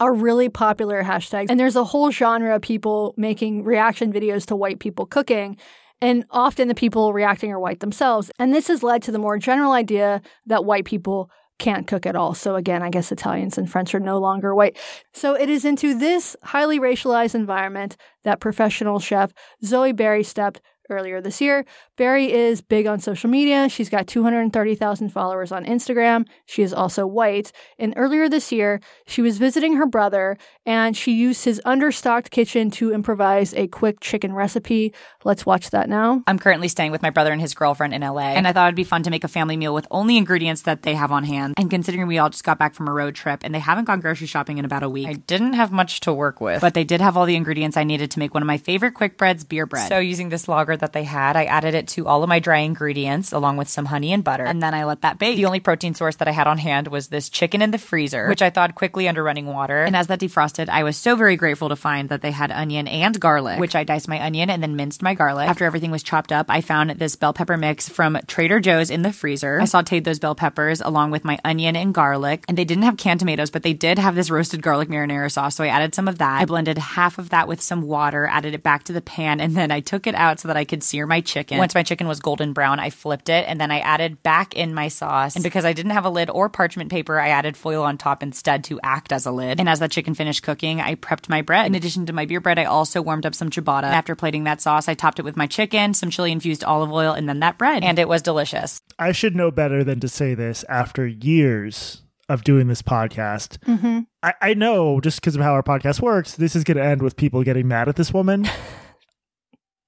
are 0.00 0.12
really 0.14 0.48
popular 0.48 1.02
hashtags. 1.04 1.46
And 1.50 1.60
there's 1.60 1.76
a 1.76 1.84
whole 1.84 2.10
genre 2.10 2.56
of 2.56 2.62
people 2.62 3.14
making 3.16 3.62
reaction 3.64 4.12
videos 4.12 4.46
to 4.46 4.56
white 4.56 4.78
people 4.80 5.06
cooking. 5.06 5.56
And 6.00 6.24
often 6.30 6.66
the 6.66 6.74
people 6.74 7.12
reacting 7.12 7.52
are 7.52 7.60
white 7.60 7.78
themselves. 7.78 8.30
And 8.40 8.52
this 8.52 8.66
has 8.68 8.82
led 8.82 9.02
to 9.04 9.12
the 9.12 9.20
more 9.20 9.38
general 9.38 9.70
idea 9.72 10.20
that 10.46 10.64
white 10.64 10.84
people 10.84 11.30
can't 11.58 11.86
cook 11.86 12.06
at 12.06 12.16
all. 12.16 12.34
So 12.34 12.56
again, 12.56 12.82
I 12.82 12.90
guess 12.90 13.12
Italians 13.12 13.56
and 13.56 13.70
French 13.70 13.94
are 13.94 14.00
no 14.00 14.18
longer 14.18 14.54
white. 14.54 14.78
So 15.12 15.34
it 15.34 15.48
is 15.48 15.64
into 15.64 15.96
this 15.96 16.36
highly 16.42 16.78
racialized 16.78 17.34
environment 17.34 17.96
that 18.24 18.40
professional 18.40 18.98
chef 18.98 19.32
Zoe 19.64 19.92
Barry 19.92 20.24
stepped 20.24 20.60
earlier 20.92 21.20
this 21.20 21.40
year. 21.40 21.64
Barry 21.96 22.32
is 22.32 22.60
big 22.60 22.86
on 22.86 23.00
social 23.00 23.28
media. 23.28 23.68
She's 23.68 23.88
got 23.88 24.06
230,000 24.06 25.08
followers 25.08 25.50
on 25.50 25.64
Instagram. 25.64 26.26
She 26.46 26.62
is 26.62 26.72
also 26.72 27.06
white. 27.06 27.50
And 27.78 27.94
earlier 27.96 28.28
this 28.28 28.52
year, 28.52 28.80
she 29.06 29.22
was 29.22 29.38
visiting 29.38 29.76
her 29.76 29.86
brother 29.86 30.36
and 30.64 30.96
she 30.96 31.12
used 31.12 31.44
his 31.44 31.60
understocked 31.66 32.30
kitchen 32.30 32.70
to 32.72 32.92
improvise 32.92 33.54
a 33.54 33.66
quick 33.66 34.00
chicken 34.00 34.32
recipe. 34.32 34.92
Let's 35.24 35.44
watch 35.46 35.70
that 35.70 35.88
now. 35.88 36.22
I'm 36.26 36.38
currently 36.38 36.68
staying 36.68 36.92
with 36.92 37.02
my 37.02 37.10
brother 37.10 37.32
and 37.32 37.40
his 37.40 37.54
girlfriend 37.54 37.94
in 37.94 38.02
LA, 38.02 38.32
and 38.32 38.46
I 38.46 38.52
thought 38.52 38.66
it'd 38.68 38.76
be 38.76 38.84
fun 38.84 39.02
to 39.04 39.10
make 39.10 39.24
a 39.24 39.28
family 39.28 39.56
meal 39.56 39.74
with 39.74 39.86
only 39.90 40.16
ingredients 40.16 40.62
that 40.62 40.82
they 40.82 40.94
have 40.94 41.10
on 41.10 41.24
hand. 41.24 41.54
And 41.56 41.70
considering 41.70 42.06
we 42.06 42.18
all 42.18 42.30
just 42.30 42.44
got 42.44 42.58
back 42.58 42.74
from 42.74 42.88
a 42.88 42.92
road 42.92 43.14
trip 43.14 43.40
and 43.42 43.54
they 43.54 43.58
haven't 43.58 43.84
gone 43.84 44.00
grocery 44.00 44.26
shopping 44.26 44.58
in 44.58 44.64
about 44.64 44.82
a 44.82 44.88
week, 44.88 45.08
I 45.08 45.14
didn't 45.14 45.54
have 45.54 45.72
much 45.72 46.00
to 46.00 46.12
work 46.12 46.40
with. 46.40 46.60
But 46.60 46.74
they 46.74 46.84
did 46.84 47.00
have 47.00 47.16
all 47.16 47.26
the 47.26 47.36
ingredients 47.36 47.76
I 47.76 47.84
needed 47.84 48.10
to 48.12 48.18
make 48.18 48.34
one 48.34 48.42
of 48.42 48.46
my 48.46 48.58
favorite 48.58 48.92
quick 48.92 49.16
breads, 49.16 49.44
beer 49.44 49.66
bread. 49.66 49.88
So 49.88 49.98
using 49.98 50.28
this 50.28 50.48
lager 50.48 50.76
that 50.82 50.92
they 50.92 51.04
had, 51.04 51.34
I 51.34 51.46
added 51.46 51.74
it 51.74 51.88
to 51.88 52.06
all 52.06 52.22
of 52.22 52.28
my 52.28 52.38
dry 52.38 52.58
ingredients 52.58 53.32
along 53.32 53.56
with 53.56 53.68
some 53.68 53.86
honey 53.86 54.12
and 54.12 54.22
butter, 54.22 54.44
and 54.44 54.62
then 54.62 54.74
I 54.74 54.84
let 54.84 55.00
that 55.00 55.18
bake. 55.18 55.36
The 55.36 55.46
only 55.46 55.60
protein 55.60 55.94
source 55.94 56.16
that 56.16 56.28
I 56.28 56.32
had 56.32 56.46
on 56.46 56.58
hand 56.58 56.88
was 56.88 57.08
this 57.08 57.30
chicken 57.30 57.62
in 57.62 57.70
the 57.70 57.78
freezer, 57.78 58.28
which 58.28 58.42
I 58.42 58.50
thawed 58.50 58.74
quickly 58.74 59.08
under 59.08 59.22
running 59.22 59.46
water. 59.46 59.84
And 59.84 59.96
as 59.96 60.08
that 60.08 60.20
defrosted, 60.20 60.68
I 60.68 60.82
was 60.84 60.96
so 60.96 61.16
very 61.16 61.36
grateful 61.36 61.70
to 61.70 61.76
find 61.76 62.10
that 62.10 62.20
they 62.20 62.30
had 62.30 62.52
onion 62.52 62.86
and 62.86 63.18
garlic, 63.18 63.58
which 63.58 63.74
I 63.74 63.84
diced 63.84 64.08
my 64.08 64.22
onion 64.22 64.50
and 64.50 64.62
then 64.62 64.76
minced 64.76 65.02
my 65.02 65.14
garlic. 65.14 65.48
After 65.48 65.64
everything 65.64 65.90
was 65.90 66.02
chopped 66.02 66.32
up, 66.32 66.46
I 66.50 66.60
found 66.60 66.90
this 66.90 67.16
bell 67.16 67.32
pepper 67.32 67.56
mix 67.56 67.88
from 67.88 68.18
Trader 68.26 68.60
Joe's 68.60 68.90
in 68.90 69.02
the 69.02 69.12
freezer. 69.12 69.60
I 69.60 69.64
sauteed 69.64 70.04
those 70.04 70.18
bell 70.18 70.34
peppers 70.34 70.80
along 70.80 71.12
with 71.12 71.24
my 71.24 71.38
onion 71.44 71.76
and 71.76 71.94
garlic, 71.94 72.44
and 72.48 72.58
they 72.58 72.64
didn't 72.64 72.84
have 72.84 72.96
canned 72.96 73.20
tomatoes, 73.20 73.50
but 73.50 73.62
they 73.62 73.72
did 73.72 73.98
have 73.98 74.14
this 74.14 74.30
roasted 74.30 74.62
garlic 74.62 74.88
marinara 74.88 75.30
sauce, 75.30 75.54
so 75.54 75.64
I 75.64 75.68
added 75.68 75.94
some 75.94 76.08
of 76.08 76.18
that. 76.18 76.42
I 76.42 76.44
blended 76.44 76.78
half 76.78 77.18
of 77.18 77.30
that 77.30 77.48
with 77.48 77.60
some 77.60 77.82
water, 77.82 78.26
added 78.26 78.54
it 78.54 78.62
back 78.62 78.84
to 78.84 78.92
the 78.92 79.00
pan, 79.00 79.40
and 79.40 79.54
then 79.54 79.70
I 79.70 79.80
took 79.80 80.06
it 80.06 80.14
out 80.14 80.40
so 80.40 80.48
that 80.48 80.56
I 80.56 80.61
could 80.64 80.82
sear 80.82 81.06
my 81.06 81.20
chicken. 81.20 81.58
Once 81.58 81.74
my 81.74 81.82
chicken 81.82 82.08
was 82.08 82.20
golden 82.20 82.52
brown, 82.52 82.80
I 82.80 82.90
flipped 82.90 83.28
it, 83.28 83.44
and 83.48 83.60
then 83.60 83.70
I 83.70 83.80
added 83.80 84.22
back 84.22 84.54
in 84.54 84.74
my 84.74 84.88
sauce. 84.88 85.34
And 85.34 85.42
because 85.42 85.64
I 85.64 85.72
didn't 85.72 85.92
have 85.92 86.04
a 86.04 86.10
lid 86.10 86.30
or 86.30 86.48
parchment 86.48 86.90
paper, 86.90 87.18
I 87.18 87.28
added 87.28 87.56
foil 87.56 87.82
on 87.82 87.98
top 87.98 88.22
instead 88.22 88.64
to 88.64 88.80
act 88.82 89.12
as 89.12 89.26
a 89.26 89.32
lid. 89.32 89.60
And 89.60 89.68
as 89.68 89.78
that 89.80 89.90
chicken 89.90 90.14
finished 90.14 90.42
cooking, 90.42 90.80
I 90.80 90.94
prepped 90.94 91.28
my 91.28 91.42
bread. 91.42 91.66
In 91.66 91.74
addition 91.74 92.06
to 92.06 92.12
my 92.12 92.26
beer 92.26 92.40
bread, 92.40 92.58
I 92.58 92.64
also 92.64 93.02
warmed 93.02 93.26
up 93.26 93.34
some 93.34 93.50
ciabatta. 93.50 93.84
And 93.84 93.94
after 93.94 94.14
plating 94.14 94.44
that 94.44 94.60
sauce, 94.60 94.88
I 94.88 94.94
topped 94.94 95.18
it 95.18 95.24
with 95.24 95.36
my 95.36 95.46
chicken, 95.46 95.94
some 95.94 96.10
chili 96.10 96.32
infused 96.32 96.64
olive 96.64 96.92
oil, 96.92 97.12
and 97.12 97.28
then 97.28 97.40
that 97.40 97.58
bread. 97.58 97.84
And 97.84 97.98
it 97.98 98.08
was 98.08 98.22
delicious. 98.22 98.80
I 98.98 99.12
should 99.12 99.36
know 99.36 99.50
better 99.50 99.84
than 99.84 100.00
to 100.00 100.08
say 100.08 100.34
this 100.34 100.64
after 100.68 101.06
years 101.06 102.02
of 102.28 102.44
doing 102.44 102.68
this 102.68 102.82
podcast. 102.82 103.58
Mm-hmm. 103.58 104.00
I, 104.22 104.34
I 104.40 104.54
know 104.54 105.00
just 105.00 105.20
because 105.20 105.36
of 105.36 105.42
how 105.42 105.52
our 105.52 105.62
podcast 105.62 106.00
works, 106.00 106.34
this 106.34 106.56
is 106.56 106.64
going 106.64 106.76
to 106.76 106.84
end 106.84 107.02
with 107.02 107.16
people 107.16 107.42
getting 107.42 107.68
mad 107.68 107.88
at 107.88 107.96
this 107.96 108.12
woman. 108.12 108.48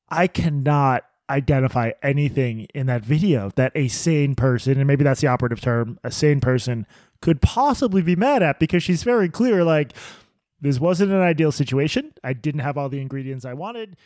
I 0.08 0.26
cannot 0.26 1.04
identify 1.30 1.92
anything 2.02 2.66
in 2.74 2.86
that 2.86 3.04
video 3.04 3.50
that 3.56 3.72
a 3.74 3.88
sane 3.88 4.34
person, 4.34 4.78
and 4.78 4.86
maybe 4.86 5.04
that's 5.04 5.20
the 5.20 5.26
operative 5.26 5.60
term, 5.60 5.98
a 6.04 6.10
sane 6.10 6.40
person 6.40 6.86
could 7.20 7.40
possibly 7.40 8.02
be 8.02 8.16
mad 8.16 8.42
at 8.42 8.60
because 8.60 8.82
she's 8.82 9.02
very 9.02 9.28
clear 9.28 9.64
like, 9.64 9.94
this 10.60 10.78
wasn't 10.78 11.12
an 11.12 11.20
ideal 11.20 11.52
situation. 11.52 12.12
I 12.22 12.32
didn't 12.32 12.60
have 12.60 12.78
all 12.78 12.88
the 12.88 13.00
ingredients 13.00 13.44
I 13.44 13.54
wanted. 13.54 13.96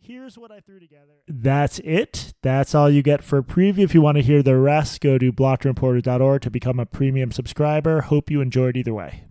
Here's 0.00 0.38
what 0.38 0.50
I 0.50 0.60
threw 0.60 0.78
together. 0.78 1.22
That's 1.26 1.80
it. 1.80 2.34
That's 2.42 2.74
all 2.74 2.88
you 2.88 3.02
get 3.02 3.22
for 3.22 3.38
a 3.38 3.42
preview. 3.42 3.80
If 3.80 3.94
you 3.94 4.00
want 4.00 4.16
to 4.16 4.22
hear 4.22 4.42
the 4.42 4.56
rest, 4.56 5.00
go 5.00 5.18
to 5.18 5.32
blockedreporter.org 5.32 6.42
to 6.42 6.50
become 6.50 6.78
a 6.78 6.86
premium 6.86 7.32
subscriber. 7.32 8.02
Hope 8.02 8.30
you 8.30 8.40
enjoyed 8.40 8.76
either 8.76 8.94
way. 8.94 9.27